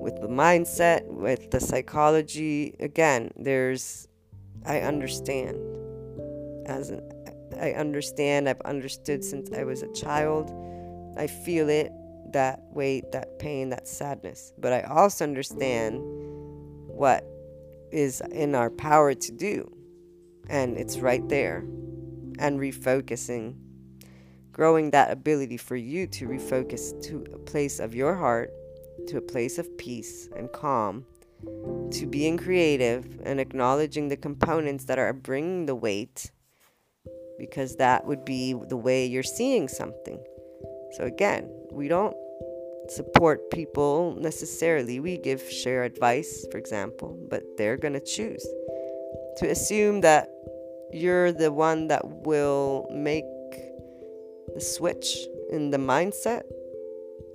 with 0.00 0.20
the 0.20 0.28
mindset, 0.28 1.04
with 1.06 1.50
the 1.50 1.60
psychology. 1.60 2.74
Again, 2.80 3.30
there's, 3.36 4.08
I 4.64 4.80
understand. 4.80 5.58
As 6.66 6.90
an, 6.90 7.02
I 7.60 7.72
understand, 7.72 8.48
I've 8.48 8.60
understood 8.62 9.24
since 9.24 9.50
I 9.52 9.64
was 9.64 9.82
a 9.82 9.92
child. 9.92 10.52
I 11.16 11.26
feel 11.26 11.68
it, 11.68 11.90
that 12.32 12.60
weight, 12.70 13.12
that 13.12 13.38
pain, 13.38 13.70
that 13.70 13.88
sadness. 13.88 14.52
But 14.58 14.72
I 14.72 14.82
also 14.82 15.24
understand 15.24 16.00
what 16.02 17.24
is 17.90 18.22
in 18.32 18.54
our 18.54 18.70
power 18.70 19.14
to 19.14 19.32
do. 19.32 19.70
And 20.48 20.76
it's 20.76 20.98
right 20.98 21.26
there. 21.28 21.64
And 22.38 22.60
refocusing 22.60 23.56
growing 24.58 24.90
that 24.90 25.12
ability 25.12 25.56
for 25.56 25.76
you 25.76 26.04
to 26.04 26.26
refocus 26.26 27.00
to 27.00 27.24
a 27.32 27.38
place 27.38 27.78
of 27.78 27.94
your 27.94 28.12
heart, 28.12 28.50
to 29.06 29.16
a 29.16 29.20
place 29.20 29.56
of 29.56 29.78
peace 29.78 30.28
and 30.36 30.50
calm, 30.50 31.06
to 31.92 32.06
being 32.06 32.36
creative 32.36 33.20
and 33.24 33.38
acknowledging 33.38 34.08
the 34.08 34.16
components 34.16 34.86
that 34.86 34.98
are 34.98 35.12
bringing 35.12 35.66
the 35.66 35.76
weight, 35.76 36.32
because 37.38 37.76
that 37.76 38.04
would 38.04 38.24
be 38.24 38.52
the 38.66 38.76
way 38.76 39.06
you're 39.06 39.22
seeing 39.22 39.68
something. 39.68 40.18
So 40.96 41.04
again, 41.04 41.48
we 41.70 41.86
don't 41.86 42.16
support 42.88 43.52
people 43.52 44.16
necessarily. 44.18 44.98
We 44.98 45.18
give 45.18 45.40
share 45.40 45.84
advice, 45.84 46.44
for 46.50 46.58
example, 46.58 47.16
but 47.30 47.44
they're 47.56 47.76
going 47.76 47.92
to 47.92 48.00
choose 48.00 48.44
to 49.36 49.48
assume 49.48 50.00
that 50.00 50.28
you're 50.92 51.30
the 51.30 51.52
one 51.52 51.86
that 51.88 52.02
will 52.26 52.88
make 52.90 53.24
the 54.58 54.64
switch 54.64 55.28
in 55.50 55.70
the 55.70 55.78
mindset. 55.78 56.42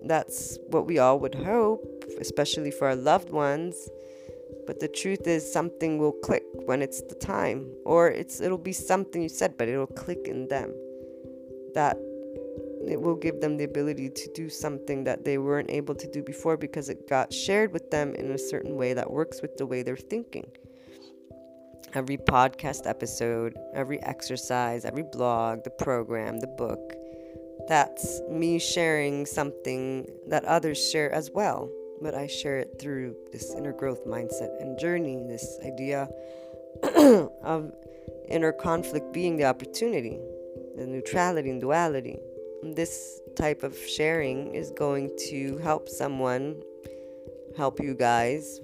That's 0.04 0.60
what 0.68 0.86
we 0.86 1.00
all 1.00 1.20
would 1.20 1.36
hope, 1.36 2.04
especially 2.20 2.70
for 2.70 2.88
our 2.90 2.98
loved 2.98 3.30
ones. 3.30 3.90
But 4.68 4.82
the 4.82 4.90
truth 4.90 5.26
is 5.26 5.42
something 5.60 5.98
will 5.98 6.12
click 6.12 6.44
when 6.66 6.82
it's 6.82 7.02
the 7.02 7.16
time 7.16 7.72
or 7.86 8.10
it's 8.10 8.42
it'll 8.42 8.58
be 8.72 8.74
something 8.74 9.22
you 9.22 9.30
said 9.30 9.58
but 9.58 9.70
it'll 9.70 9.88
click 10.06 10.28
in 10.28 10.50
them. 10.50 10.74
That 11.74 11.96
it 12.94 13.02
will 13.02 13.16
give 13.16 13.40
them 13.40 13.56
the 13.56 13.64
ability 13.64 14.10
to 14.10 14.32
do 14.36 14.50
something 14.50 15.06
that 15.06 15.24
they 15.24 15.38
weren't 15.38 15.72
able 15.72 15.96
to 15.96 16.08
do 16.12 16.22
before 16.22 16.58
because 16.58 16.90
it 16.90 17.08
got 17.08 17.32
shared 17.32 17.72
with 17.72 17.90
them 17.90 18.16
in 18.16 18.32
a 18.32 18.38
certain 18.38 18.76
way 18.76 18.94
that 18.94 19.10
works 19.10 19.42
with 19.42 19.56
the 19.56 19.66
way 19.66 19.82
they're 19.82 19.96
thinking. 19.96 20.48
Every 21.94 22.18
podcast 22.18 22.86
episode, 22.86 23.56
every 23.74 24.02
exercise, 24.04 24.84
every 24.84 25.04
blog, 25.04 25.64
the 25.64 25.70
program, 25.70 26.40
the 26.40 26.48
book, 26.48 26.96
that's 27.68 28.22
me 28.30 28.60
sharing 28.60 29.26
something 29.26 30.10
that 30.28 30.46
others 30.46 30.90
share 30.90 31.12
as 31.12 31.32
well. 31.32 31.70
But 32.02 32.16
I 32.16 32.28
share 32.28 32.60
it 32.60 32.80
through 32.80 33.16
this 33.32 33.54
inner 33.54 33.72
growth 33.72 34.06
mindset 34.06 34.62
and 34.62 34.78
journey, 34.78 35.24
this 35.28 35.60
idea 35.66 36.10
of 37.44 37.72
inner 38.28 38.52
conflict 38.52 39.14
being 39.14 39.38
the 39.38 39.46
opportunity, 39.46 40.20
the 40.76 40.86
neutrality 40.86 41.50
and 41.50 41.62
duality 41.62 42.20
this 42.72 43.20
type 43.36 43.64
of 43.64 43.78
sharing 43.78 44.56
is 44.56 44.72
going 44.72 45.16
to 45.30 45.58
help 45.58 45.90
someone, 45.90 46.62
help 47.58 47.80
you 47.82 47.94
guys 47.94 48.62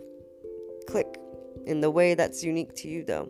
click 0.88 1.20
in 1.66 1.82
the 1.82 1.92
way 1.92 2.14
that's 2.14 2.44
unique 2.44 2.74
to 2.76 2.88
you, 2.88 3.04
though. 3.04 3.30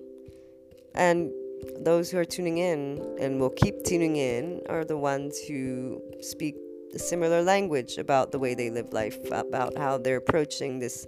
And 0.94 1.32
those 1.80 2.10
who 2.10 2.18
are 2.18 2.26
tuning 2.26 2.58
in 2.58 3.16
and 3.20 3.40
will 3.40 3.50
keep 3.50 3.84
tuning 3.84 4.16
in 4.16 4.62
are 4.70 4.86
the 4.86 4.98
ones 4.98 5.40
who 5.40 6.02
speak 6.22 6.56
a 6.94 7.00
similar 7.00 7.42
language 7.42 7.98
about 7.98 8.32
the 8.32 8.40
way 8.40 8.56
they 8.56 8.70
live 8.70 8.92
life, 8.94 9.18
about 9.32 9.78
how 9.78 9.98
they're 9.98 10.18
approaching 10.18 10.80
this 10.80 11.08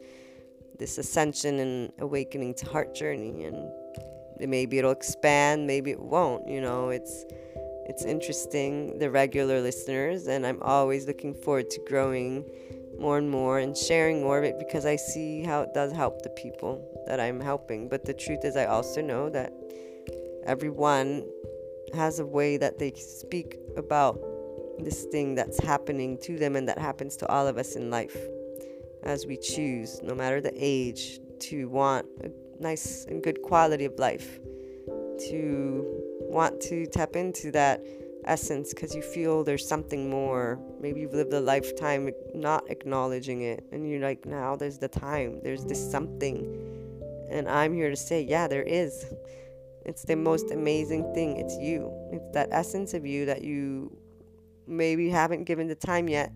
this 0.78 0.98
ascension 0.98 1.60
and 1.60 1.92
awakening 2.00 2.56
to 2.56 2.66
heart 2.66 2.96
journey 2.96 3.44
and 3.44 3.70
maybe 4.40 4.80
it'll 4.80 4.92
expand, 4.92 5.68
maybe 5.68 5.92
it 5.92 6.00
won't, 6.00 6.48
you 6.48 6.60
know, 6.60 6.90
it's 6.90 7.26
it's 7.86 8.06
interesting, 8.06 9.00
the 9.00 9.10
regular 9.10 9.60
listeners, 9.60 10.28
and 10.28 10.46
I'm 10.46 10.62
always 10.62 11.08
looking 11.08 11.34
forward 11.34 11.70
to 11.72 11.80
growing 11.88 12.46
more 13.00 13.18
and 13.18 13.30
more 13.30 13.60
and 13.60 13.76
sharing 13.76 14.22
more 14.22 14.38
of 14.38 14.44
it 14.44 14.58
because 14.60 14.86
I 14.86 14.96
see 14.96 15.44
how 15.44 15.62
it 15.62 15.74
does 15.74 15.92
help 15.92 16.22
the 16.22 16.30
people 16.30 17.04
that 17.08 17.20
I'm 17.20 17.40
helping. 17.40 17.90
But 17.90 18.06
the 18.06 18.14
truth 18.14 18.46
is, 18.46 18.56
I 18.56 18.66
also 18.66 19.02
know 19.02 19.30
that 19.32 19.52
everyone 20.45 21.25
has 21.93 22.19
a 22.19 22.25
way 22.25 22.58
that 22.58 22.80
they 22.80 22.91
speak 22.93 23.58
about 23.77 24.19
this 24.80 25.04
thing 25.06 25.36
that's 25.36 25.60
happening 25.60 26.17
to 26.19 26.38
them 26.38 26.56
and 26.56 26.67
that 26.67 26.77
happens 26.77 27.15
to 27.17 27.27
all 27.27 27.47
of 27.47 27.58
us 27.58 27.75
in 27.75 27.89
life 27.89 28.17
as 29.04 29.25
we 29.25 29.38
choose, 29.38 30.01
no 30.04 30.13
matter 30.13 30.41
the 30.41 30.54
age, 30.56 31.19
to 31.39 31.67
want 31.69 32.06
a 32.23 32.32
nice 32.62 33.06
and 33.06 33.23
good 33.23 33.41
quality 33.41 33.86
of 33.86 33.97
life, 33.97 34.39
to 35.30 35.86
want 36.19 36.62
to 36.62 36.86
tap 36.88 37.15
into 37.15 37.51
that 37.51 37.84
essence 38.25 38.73
because 38.73 38.93
you 38.93 39.01
feel 39.01 39.43
there's 39.43 39.67
something 39.67 40.10
more. 40.10 40.60
Maybe 40.80 41.01
you've 41.01 41.13
lived 41.13 41.34
a 41.34 41.39
lifetime 41.39 42.12
not 42.34 42.69
acknowledging 42.69 43.41
it, 43.41 43.63
and 43.71 43.89
you're 43.89 44.01
like, 44.01 44.25
now 44.25 44.56
there's 44.56 44.77
the 44.77 44.88
time, 44.88 45.41
there's 45.43 45.65
this 45.65 45.91
something. 45.91 46.67
And 47.30 47.49
I'm 47.49 47.73
here 47.73 47.89
to 47.89 47.95
say, 47.95 48.21
yeah, 48.21 48.47
there 48.47 48.63
is. 48.63 49.06
It's 49.86 50.04
the 50.04 50.15
most 50.15 50.52
amazing 50.52 51.13
thing. 51.13 51.38
It's 51.38 51.58
you. 51.58 51.91
It's 52.12 52.30
that 52.34 52.50
essence 52.52 52.94
of 52.94 53.06
you 53.06 53.26
that 53.26 53.44
you 53.44 53.96
maybe 54.67 55.10
haven't 55.10 55.46
given 55.46 55.67
the 55.67 55.76
time 55.76 56.08
yet 56.08 56.34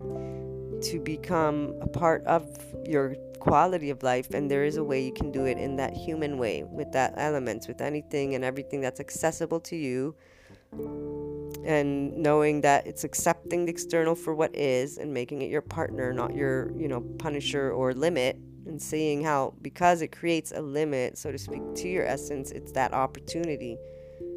to 0.82 1.00
become 1.02 1.74
a 1.80 1.86
part 1.86 2.24
of 2.24 2.44
your 2.84 3.14
quality 3.38 3.90
of 3.90 4.02
life 4.02 4.30
and 4.34 4.50
there 4.50 4.64
is 4.64 4.76
a 4.76 4.84
way 4.84 5.02
you 5.02 5.12
can 5.12 5.30
do 5.30 5.44
it 5.44 5.56
in 5.56 5.76
that 5.76 5.94
human 5.94 6.36
way 6.36 6.64
with 6.64 6.90
that 6.92 7.14
elements 7.16 7.68
with 7.68 7.80
anything 7.80 8.34
and 8.34 8.44
everything 8.44 8.80
that's 8.80 9.00
accessible 9.00 9.60
to 9.60 9.76
you 9.76 10.14
and 11.64 12.16
knowing 12.16 12.60
that 12.60 12.86
it's 12.86 13.04
accepting 13.04 13.64
the 13.64 13.70
external 13.70 14.14
for 14.14 14.34
what 14.34 14.54
is 14.54 14.98
and 14.98 15.12
making 15.12 15.42
it 15.42 15.50
your 15.50 15.62
partner 15.62 16.12
not 16.12 16.34
your 16.34 16.72
you 16.76 16.88
know 16.88 17.00
punisher 17.18 17.70
or 17.72 17.94
limit 17.94 18.36
and 18.66 18.80
seeing 18.80 19.22
how 19.22 19.54
because 19.62 20.02
it 20.02 20.08
creates 20.08 20.52
a 20.52 20.60
limit 20.60 21.16
so 21.16 21.30
to 21.30 21.38
speak 21.38 21.62
to 21.74 21.88
your 21.88 22.04
essence 22.04 22.50
it's 22.50 22.72
that 22.72 22.92
opportunity 22.92 23.76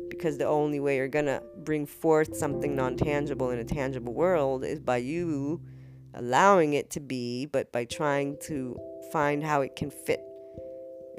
because 0.10 0.38
the 0.38 0.45
only 0.45 0.79
way 0.79 0.97
you're 0.97 1.08
gonna 1.08 1.41
bring 1.63 1.86
forth 1.86 2.36
something 2.36 2.75
non-tangible 2.75 3.51
in 3.51 3.60
a 3.60 3.63
tangible 3.63 4.13
world 4.13 4.63
is 4.63 4.79
by 4.79 4.97
you 4.97 5.62
allowing 6.15 6.73
it 6.73 6.89
to 6.89 6.99
be 6.99 7.45
but 7.45 7.71
by 7.71 7.86
trying 7.86 8.38
to 8.41 8.77
find 9.12 9.43
how 9.43 9.62
it 9.62 9.75
can 9.75 9.89
fit 9.89 10.21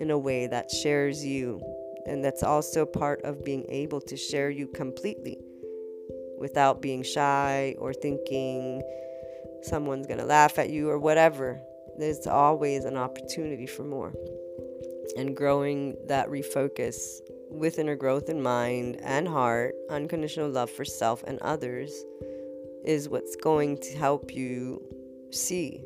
in 0.01 0.11
a 0.11 0.19
way 0.19 0.47
that 0.47 0.71
shares 0.71 1.25
you. 1.25 1.61
And 2.07 2.25
that's 2.25 2.43
also 2.43 2.87
part 2.87 3.23
of 3.23 3.45
being 3.45 3.67
able 3.69 4.01
to 4.01 4.17
share 4.17 4.51
you 4.51 4.67
completely 4.69 5.37
without 6.41 6.81
being 6.81 7.03
shy 7.03 7.77
or 7.79 7.93
thinking 7.93 8.83
someone's 9.63 10.07
going 10.07 10.19
to 10.19 10.25
laugh 10.25 10.59
at 10.59 10.71
you 10.71 10.89
or 10.89 10.99
whatever. 10.99 11.61
There's 11.99 12.27
always 12.27 12.85
an 12.85 12.97
opportunity 12.97 13.67
for 13.67 13.85
more. 13.85 14.13
And 15.17 15.37
growing 15.37 15.97
that 16.09 16.29
refocus 16.29 16.97
with 17.51 17.79
inner 17.79 17.97
growth 17.97 18.29
in 18.29 18.43
mind 18.43 18.99
and 19.03 19.29
heart, 19.29 19.75
unconditional 19.91 20.49
love 20.49 20.71
for 20.71 20.85
self 20.85 21.23
and 21.25 21.39
others 21.41 21.93
is 22.85 23.09
what's 23.09 23.37
going 23.37 23.77
to 23.79 23.97
help 23.99 24.35
you 24.35 24.83
see 25.31 25.83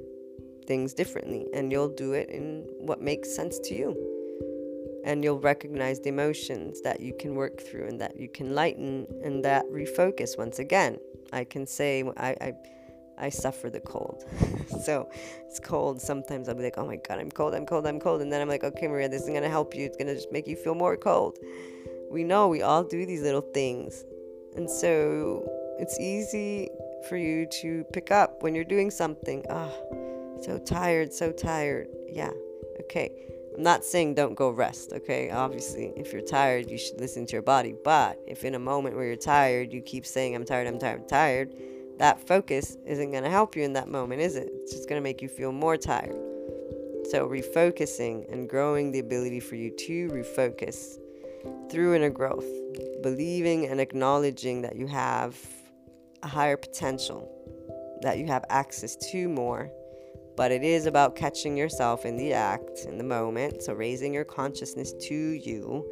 things 0.66 0.94
differently 0.94 1.46
and 1.52 1.72
you'll 1.72 1.88
do 1.88 2.12
it 2.12 2.30
in 2.30 2.66
what 2.78 3.00
makes 3.00 3.34
sense 3.34 3.58
to 3.58 3.74
you. 3.74 4.13
And 5.04 5.22
you'll 5.22 5.40
recognize 5.40 6.00
the 6.00 6.08
emotions 6.08 6.80
that 6.82 7.00
you 7.00 7.14
can 7.18 7.34
work 7.34 7.60
through 7.60 7.86
and 7.86 8.00
that 8.00 8.18
you 8.18 8.28
can 8.28 8.54
lighten 8.54 9.06
and 9.22 9.44
that 9.44 9.66
refocus 9.66 10.38
once 10.38 10.58
again. 10.58 10.98
I 11.32 11.44
can 11.44 11.66
say 11.66 12.02
I, 12.16 12.28
I 12.40 12.54
I 13.16 13.28
suffer 13.28 13.70
the 13.70 13.80
cold. 13.80 14.24
so 14.84 15.08
it's 15.46 15.60
cold. 15.60 16.00
Sometimes 16.00 16.48
I'll 16.48 16.54
be 16.54 16.64
like, 16.64 16.78
oh 16.78 16.86
my 16.86 16.96
God, 16.96 17.18
I'm 17.18 17.30
cold, 17.30 17.54
I'm 17.54 17.66
cold, 17.66 17.86
I'm 17.86 18.00
cold. 18.00 18.22
And 18.22 18.32
then 18.32 18.40
I'm 18.40 18.48
like, 18.48 18.64
okay, 18.64 18.88
Maria, 18.88 19.08
this 19.08 19.22
isn't 19.22 19.32
going 19.32 19.44
to 19.44 19.50
help 19.50 19.74
you. 19.74 19.84
It's 19.84 19.96
going 19.96 20.08
to 20.08 20.14
just 20.14 20.32
make 20.32 20.48
you 20.48 20.56
feel 20.56 20.74
more 20.74 20.96
cold. 20.96 21.38
We 22.10 22.24
know 22.24 22.48
we 22.48 22.62
all 22.62 22.82
do 22.82 23.06
these 23.06 23.22
little 23.22 23.40
things. 23.40 24.04
And 24.56 24.68
so 24.68 25.48
it's 25.78 25.98
easy 25.98 26.70
for 27.08 27.16
you 27.16 27.46
to 27.60 27.84
pick 27.92 28.10
up 28.10 28.42
when 28.42 28.54
you're 28.54 28.64
doing 28.64 28.90
something. 28.90 29.44
Ah, 29.50 29.68
oh, 29.70 30.38
so 30.42 30.58
tired, 30.58 31.12
so 31.12 31.32
tired. 31.32 31.88
Yeah, 32.08 32.30
okay. 32.82 33.10
I'm 33.56 33.62
not 33.62 33.84
saying 33.84 34.14
don't 34.14 34.34
go 34.34 34.50
rest, 34.50 34.92
okay? 34.92 35.30
Obviously, 35.30 35.92
if 35.96 36.12
you're 36.12 36.22
tired, 36.22 36.68
you 36.68 36.76
should 36.76 37.00
listen 37.00 37.24
to 37.26 37.32
your 37.32 37.42
body. 37.42 37.74
But 37.84 38.18
if 38.26 38.44
in 38.44 38.56
a 38.56 38.58
moment 38.58 38.96
where 38.96 39.06
you're 39.06 39.16
tired, 39.16 39.72
you 39.72 39.80
keep 39.80 40.04
saying, 40.04 40.34
I'm 40.34 40.44
tired, 40.44 40.66
I'm 40.66 40.78
tired, 40.78 41.02
I'm 41.02 41.06
tired, 41.06 41.54
that 41.98 42.26
focus 42.26 42.76
isn't 42.84 43.12
going 43.12 43.22
to 43.22 43.30
help 43.30 43.54
you 43.54 43.62
in 43.62 43.74
that 43.74 43.88
moment, 43.88 44.20
is 44.20 44.34
it? 44.34 44.48
It's 44.52 44.72
just 44.72 44.88
going 44.88 45.00
to 45.00 45.04
make 45.04 45.22
you 45.22 45.28
feel 45.28 45.52
more 45.52 45.76
tired. 45.76 46.16
So, 47.10 47.28
refocusing 47.28 48.30
and 48.32 48.48
growing 48.48 48.90
the 48.90 48.98
ability 48.98 49.38
for 49.38 49.54
you 49.54 49.70
to 49.70 50.08
refocus 50.08 50.98
through 51.70 51.94
inner 51.94 52.10
growth, 52.10 52.46
believing 53.02 53.66
and 53.66 53.80
acknowledging 53.80 54.62
that 54.62 54.74
you 54.74 54.86
have 54.88 55.38
a 56.22 56.26
higher 56.26 56.56
potential, 56.56 57.30
that 58.02 58.18
you 58.18 58.26
have 58.26 58.44
access 58.48 58.96
to 59.12 59.28
more 59.28 59.70
but 60.36 60.52
it 60.52 60.62
is 60.62 60.86
about 60.86 61.16
catching 61.16 61.56
yourself 61.56 62.04
in 62.04 62.16
the 62.16 62.32
act, 62.32 62.86
in 62.86 62.98
the 62.98 63.04
moment. 63.04 63.62
So 63.62 63.72
raising 63.72 64.14
your 64.14 64.24
consciousness 64.24 64.92
to 64.92 65.14
you, 65.14 65.84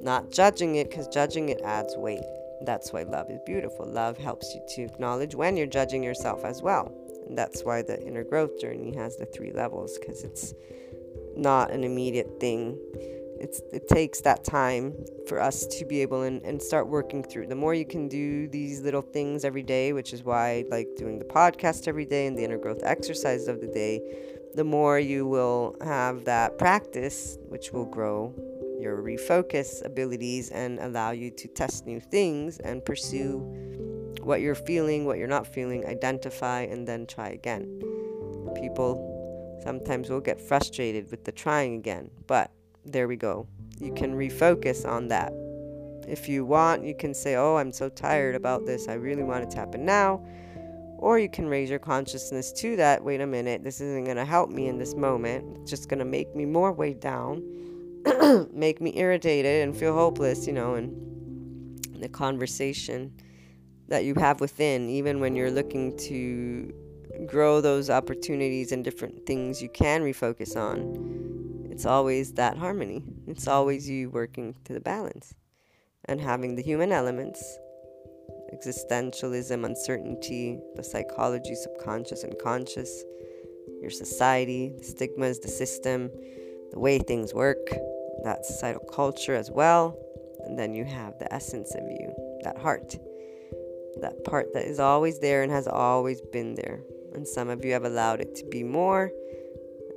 not 0.00 0.30
judging 0.30 0.76
it, 0.76 0.90
because 0.90 1.08
judging 1.08 1.48
it 1.48 1.60
adds 1.62 1.96
weight. 1.96 2.24
That's 2.62 2.92
why 2.92 3.02
love 3.02 3.30
is 3.30 3.40
beautiful. 3.44 3.86
Love 3.86 4.16
helps 4.18 4.54
you 4.54 4.62
to 4.76 4.82
acknowledge 4.82 5.34
when 5.34 5.56
you're 5.56 5.66
judging 5.66 6.02
yourself 6.02 6.44
as 6.44 6.62
well. 6.62 6.92
And 7.26 7.36
that's 7.36 7.64
why 7.64 7.82
the 7.82 8.02
inner 8.06 8.24
growth 8.24 8.60
journey 8.60 8.94
has 8.96 9.16
the 9.16 9.26
three 9.26 9.52
levels, 9.52 9.98
because 9.98 10.24
it's 10.24 10.54
not 11.36 11.70
an 11.70 11.84
immediate 11.84 12.38
thing 12.38 12.78
it's 13.44 13.60
it 13.72 13.86
takes 13.88 14.22
that 14.22 14.42
time 14.42 14.94
for 15.28 15.40
us 15.40 15.66
to 15.66 15.84
be 15.84 16.00
able 16.00 16.22
and, 16.22 16.42
and 16.42 16.60
start 16.60 16.88
working 16.88 17.22
through 17.22 17.46
the 17.46 17.54
more 17.54 17.74
you 17.74 17.84
can 17.84 18.08
do 18.08 18.48
these 18.48 18.80
little 18.80 19.02
things 19.02 19.44
every 19.44 19.62
day 19.62 19.92
which 19.92 20.12
is 20.12 20.24
why 20.24 20.48
I 20.50 20.64
like 20.70 20.88
doing 20.96 21.18
the 21.18 21.26
podcast 21.26 21.86
every 21.86 22.06
day 22.06 22.26
and 22.26 22.36
the 22.38 22.44
inner 22.44 22.58
growth 22.58 22.82
exercises 22.82 23.46
of 23.46 23.60
the 23.60 23.66
day 23.66 24.00
the 24.54 24.64
more 24.64 24.98
you 24.98 25.26
will 25.26 25.76
have 25.82 26.24
that 26.24 26.58
practice 26.58 27.36
which 27.48 27.70
will 27.70 27.84
grow 27.84 28.34
your 28.80 28.96
refocus 29.02 29.84
abilities 29.84 30.50
and 30.50 30.78
allow 30.78 31.10
you 31.10 31.30
to 31.30 31.46
test 31.48 31.86
new 31.86 32.00
things 32.00 32.58
and 32.58 32.84
pursue 32.84 33.38
what 34.22 34.40
you're 34.40 34.54
feeling, 34.54 35.04
what 35.04 35.18
you're 35.18 35.28
not 35.28 35.46
feeling, 35.46 35.86
identify, 35.86 36.62
and 36.62 36.86
then 36.86 37.06
try 37.06 37.28
again. 37.28 37.62
People 38.54 39.60
sometimes 39.62 40.08
will 40.08 40.20
get 40.20 40.40
frustrated 40.40 41.10
with 41.10 41.24
the 41.24 41.32
trying 41.32 41.76
again, 41.76 42.10
but 42.26 42.50
there 42.84 43.08
we 43.08 43.16
go. 43.16 43.46
You 43.80 43.92
can 43.92 44.14
refocus 44.14 44.86
on 44.88 45.08
that. 45.08 45.32
If 46.06 46.28
you 46.28 46.44
want, 46.44 46.84
you 46.84 46.94
can 46.94 47.14
say, 47.14 47.36
Oh, 47.36 47.56
I'm 47.56 47.72
so 47.72 47.88
tired 47.88 48.34
about 48.34 48.66
this. 48.66 48.88
I 48.88 48.94
really 48.94 49.22
want 49.22 49.44
it 49.44 49.50
to 49.50 49.56
happen 49.56 49.84
now. 49.84 50.24
Or 50.98 51.18
you 51.18 51.28
can 51.28 51.48
raise 51.48 51.70
your 51.70 51.78
consciousness 51.78 52.52
to 52.52 52.76
that. 52.76 53.02
Wait 53.02 53.20
a 53.20 53.26
minute, 53.26 53.64
this 53.64 53.80
isn't 53.80 54.04
going 54.04 54.16
to 54.16 54.24
help 54.24 54.50
me 54.50 54.68
in 54.68 54.78
this 54.78 54.94
moment. 54.94 55.58
It's 55.60 55.70
just 55.70 55.88
going 55.88 55.98
to 55.98 56.04
make 56.04 56.34
me 56.34 56.46
more 56.46 56.72
weighed 56.72 57.00
down, 57.00 57.42
make 58.52 58.80
me 58.80 58.92
irritated 58.96 59.64
and 59.64 59.76
feel 59.76 59.94
hopeless, 59.94 60.46
you 60.46 60.52
know, 60.52 60.74
and 60.74 61.80
the 62.00 62.08
conversation 62.08 63.12
that 63.88 64.04
you 64.04 64.14
have 64.14 64.40
within, 64.40 64.88
even 64.88 65.20
when 65.20 65.34
you're 65.34 65.50
looking 65.50 65.96
to 65.98 66.72
grow 67.26 67.60
those 67.60 67.90
opportunities 67.90 68.72
and 68.72 68.82
different 68.82 69.26
things 69.26 69.62
you 69.62 69.68
can 69.68 70.02
refocus 70.02 70.56
on, 70.56 71.43
it's 71.74 71.86
always 71.86 72.34
that 72.34 72.56
harmony. 72.56 73.02
It's 73.26 73.48
always 73.48 73.90
you 73.90 74.08
working 74.08 74.54
to 74.64 74.72
the 74.72 74.80
balance 74.80 75.34
and 76.04 76.20
having 76.20 76.54
the 76.54 76.62
human 76.62 76.92
elements 76.92 77.58
existentialism, 78.54 79.64
uncertainty, 79.66 80.60
the 80.76 80.84
psychology, 80.84 81.56
subconscious 81.56 82.22
and 82.22 82.38
conscious, 82.38 83.02
your 83.80 83.90
society, 83.90 84.72
the 84.78 84.84
stigmas, 84.84 85.40
the 85.40 85.48
system, 85.48 86.08
the 86.70 86.78
way 86.78 87.00
things 87.00 87.34
work, 87.34 87.66
that 88.22 88.46
societal 88.46 88.84
culture 88.84 89.34
as 89.34 89.50
well. 89.50 89.98
And 90.46 90.56
then 90.56 90.74
you 90.74 90.84
have 90.84 91.18
the 91.18 91.34
essence 91.34 91.74
of 91.74 91.82
you, 91.82 92.14
that 92.44 92.56
heart, 92.56 92.96
that 94.00 94.22
part 94.24 94.52
that 94.54 94.66
is 94.66 94.78
always 94.78 95.18
there 95.18 95.42
and 95.42 95.50
has 95.50 95.66
always 95.66 96.20
been 96.20 96.54
there. 96.54 96.82
And 97.14 97.26
some 97.26 97.48
of 97.48 97.64
you 97.64 97.72
have 97.72 97.84
allowed 97.84 98.20
it 98.20 98.36
to 98.36 98.44
be 98.46 98.62
more 98.62 99.10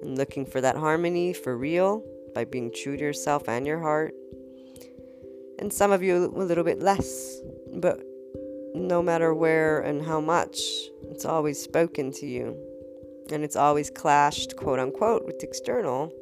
looking 0.04 0.46
for 0.46 0.62
that 0.62 0.76
harmony 0.76 1.34
for 1.34 1.58
real 1.58 2.04
by 2.34 2.46
being 2.46 2.72
true 2.72 2.98
to 2.98 3.04
yourself 3.04 3.48
and 3.48 3.66
your 3.66 3.80
heart. 3.80 4.14
And 5.60 5.74
some 5.74 5.92
of 5.92 6.04
you 6.04 6.26
a 6.26 6.44
little 6.44 6.64
bit 6.64 6.80
less, 6.80 7.38
but 7.76 8.00
no 8.76 9.02
matter 9.02 9.34
where 9.34 9.80
and 9.80 10.06
how 10.06 10.22
much, 10.22 10.60
it's 11.10 11.26
always 11.26 11.62
spoken 11.62 12.12
to 12.14 12.28
you. 12.28 12.56
And 13.32 13.44
it's 13.44 13.56
always 13.56 13.90
clashed, 13.90 14.56
quote 14.56 14.80
unquote, 14.80 15.26
with 15.26 15.44
external 15.44 16.14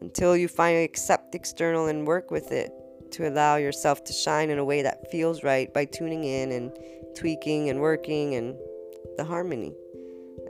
until 0.00 0.36
you 0.36 0.48
finally 0.48 0.84
accept 0.84 1.34
external 1.34 1.86
and 1.86 2.06
work 2.06 2.30
with 2.30 2.50
it 2.50 2.72
to 3.12 3.28
allow 3.28 3.56
yourself 3.56 4.02
to 4.04 4.12
shine 4.12 4.50
in 4.50 4.58
a 4.58 4.64
way 4.64 4.82
that 4.82 5.10
feels 5.10 5.44
right 5.44 5.72
by 5.72 5.84
tuning 5.84 6.24
in 6.24 6.50
and 6.50 6.72
tweaking 7.16 7.70
and 7.70 7.80
working 7.80 8.34
and 8.34 8.56
the 9.16 9.24
harmony. 9.24 9.72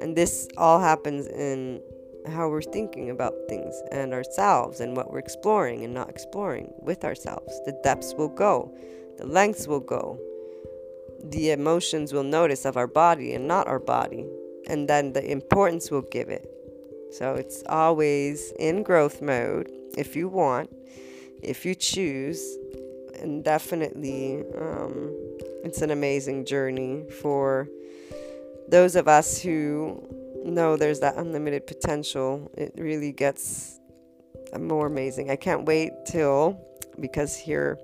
And 0.01 0.17
this 0.17 0.49
all 0.57 0.81
happens 0.81 1.27
in 1.27 1.81
how 2.29 2.49
we're 2.49 2.63
thinking 2.63 3.11
about 3.11 3.35
things 3.49 3.75
and 3.91 4.13
ourselves 4.13 4.81
and 4.81 4.97
what 4.97 5.11
we're 5.11 5.19
exploring 5.19 5.85
and 5.85 5.93
not 5.93 6.09
exploring 6.09 6.73
with 6.81 7.05
ourselves. 7.05 7.61
The 7.65 7.79
depths 7.83 8.15
will 8.15 8.29
go, 8.29 8.73
the 9.19 9.27
lengths 9.27 9.67
will 9.67 9.81
go, 9.81 10.19
the 11.25 11.51
emotions 11.51 12.13
we'll 12.13 12.23
notice 12.23 12.65
of 12.65 12.77
our 12.77 12.87
body 12.87 13.35
and 13.35 13.47
not 13.47 13.67
our 13.67 13.79
body, 13.79 14.27
and 14.67 14.89
then 14.89 15.13
the 15.13 15.31
importance 15.31 15.91
we'll 15.91 16.03
give 16.03 16.29
it. 16.29 16.49
So 17.13 17.35
it's 17.35 17.63
always 17.69 18.53
in 18.59 18.83
growth 18.83 19.21
mode 19.21 19.71
if 19.99 20.17
you 20.17 20.29
want, 20.29 20.71
if 21.43 21.65
you 21.65 21.75
choose, 21.75 22.57
and 23.19 23.45
definitely 23.45 24.43
um, 24.59 25.11
it's 25.65 25.83
an 25.83 25.91
amazing 25.91 26.45
journey 26.45 27.05
for 27.21 27.69
those 28.69 28.97
of 28.97 29.09
us 29.09 29.41
who 29.41 30.03
know 30.45 30.77
there's 30.77 31.01
that 31.01 31.17
unlimited 31.17 31.67
potential. 31.67 32.51
It 32.57 32.73
really 32.77 33.13
gets 33.13 33.81
more 34.59 34.87
amazing. 34.87 35.31
I 35.31 35.37
can't 35.37 35.65
wait 35.65 35.93
till 36.07 36.61
because 37.01 37.37
here 37.37 37.79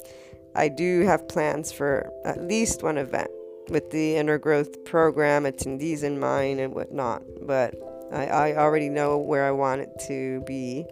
I 0.55 0.69
do 0.69 1.03
have 1.03 1.29
plans 1.29 1.73
for 1.73 2.11
at 2.25 2.43
least 2.43 2.83
one 2.83 2.99
event 2.99 3.31
with 3.69 3.91
the 3.91 4.17
inner 4.17 4.39
growth 4.39 4.85
program, 4.85 5.45
attendees 5.45 6.03
in 6.03 6.19
mind 6.19 6.61
and 6.61 6.75
whatnot. 6.75 7.23
But 7.43 7.75
I, 8.13 8.27
I 8.27 8.57
already 8.57 8.89
know 8.89 9.19
where 9.19 9.45
I 9.45 9.51
want 9.51 9.83
it 9.83 9.91
to 10.09 10.43
be, 10.47 10.87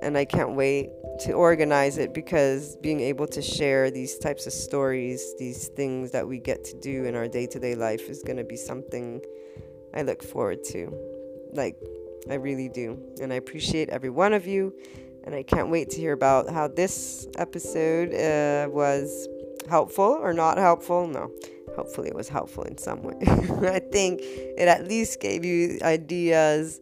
and 0.00 0.18
I 0.18 0.24
can't 0.24 0.54
wait 0.54 0.90
to 1.20 1.32
organize 1.32 1.98
it 1.98 2.14
because 2.14 2.76
being 2.76 3.00
able 3.00 3.26
to 3.28 3.42
share 3.42 3.90
these 3.90 4.18
types 4.18 4.46
of 4.46 4.52
stories, 4.52 5.34
these 5.38 5.68
things 5.68 6.10
that 6.12 6.26
we 6.26 6.38
get 6.38 6.64
to 6.64 6.80
do 6.80 7.04
in 7.04 7.14
our 7.14 7.28
day 7.28 7.46
to 7.46 7.58
day 7.60 7.74
life, 7.74 8.08
is 8.08 8.22
going 8.22 8.38
to 8.38 8.44
be 8.44 8.56
something 8.56 9.20
I 9.94 10.02
look 10.02 10.22
forward 10.22 10.64
to. 10.64 10.92
Like, 11.52 11.76
I 12.28 12.34
really 12.34 12.68
do. 12.68 12.98
And 13.20 13.32
I 13.32 13.36
appreciate 13.36 13.88
every 13.88 14.10
one 14.10 14.32
of 14.32 14.46
you 14.46 14.74
and 15.24 15.34
I 15.34 15.42
can't 15.42 15.70
wait 15.70 15.90
to 15.90 15.96
hear 15.98 16.12
about 16.12 16.50
how 16.50 16.68
this 16.68 17.28
episode 17.36 18.14
uh, 18.14 18.68
was 18.70 19.28
helpful 19.68 20.18
or 20.20 20.32
not 20.32 20.58
helpful. 20.58 21.06
No, 21.06 21.30
hopefully 21.76 22.08
it 22.08 22.14
was 22.14 22.28
helpful 22.28 22.64
in 22.64 22.78
some 22.78 23.02
way. 23.02 23.14
I 23.68 23.80
think 23.80 24.20
it 24.22 24.68
at 24.68 24.86
least 24.86 25.20
gave 25.20 25.44
you 25.44 25.78
ideas 25.82 26.80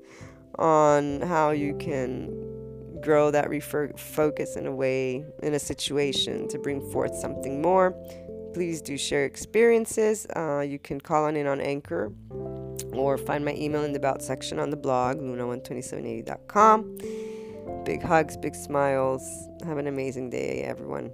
on 0.58 1.20
how 1.22 1.50
you 1.50 1.76
can 1.76 3.00
grow 3.00 3.30
that 3.30 3.48
refer- 3.48 3.92
focus 3.96 4.56
in 4.56 4.66
a 4.66 4.74
way 4.74 5.24
in 5.42 5.54
a 5.54 5.58
situation 5.58 6.48
to 6.48 6.58
bring 6.58 6.80
forth 6.90 7.14
something 7.14 7.62
more. 7.62 7.94
Please 8.54 8.80
do 8.80 8.96
share 8.96 9.24
experiences. 9.24 10.26
Uh, 10.34 10.60
you 10.60 10.78
can 10.78 11.00
call 11.00 11.24
on 11.24 11.36
in 11.36 11.46
on 11.46 11.60
Anchor 11.60 12.12
or 12.92 13.18
find 13.18 13.44
my 13.44 13.54
email 13.54 13.84
in 13.84 13.92
the 13.92 13.98
About 13.98 14.22
section 14.22 14.58
on 14.58 14.70
the 14.70 14.76
blog, 14.76 15.18
luna12780.com. 15.18 16.98
Big 17.84 18.02
hugs, 18.02 18.36
big 18.36 18.54
smiles. 18.54 19.48
Have 19.64 19.78
an 19.78 19.86
amazing 19.86 20.30
day, 20.30 20.62
everyone. 20.62 21.12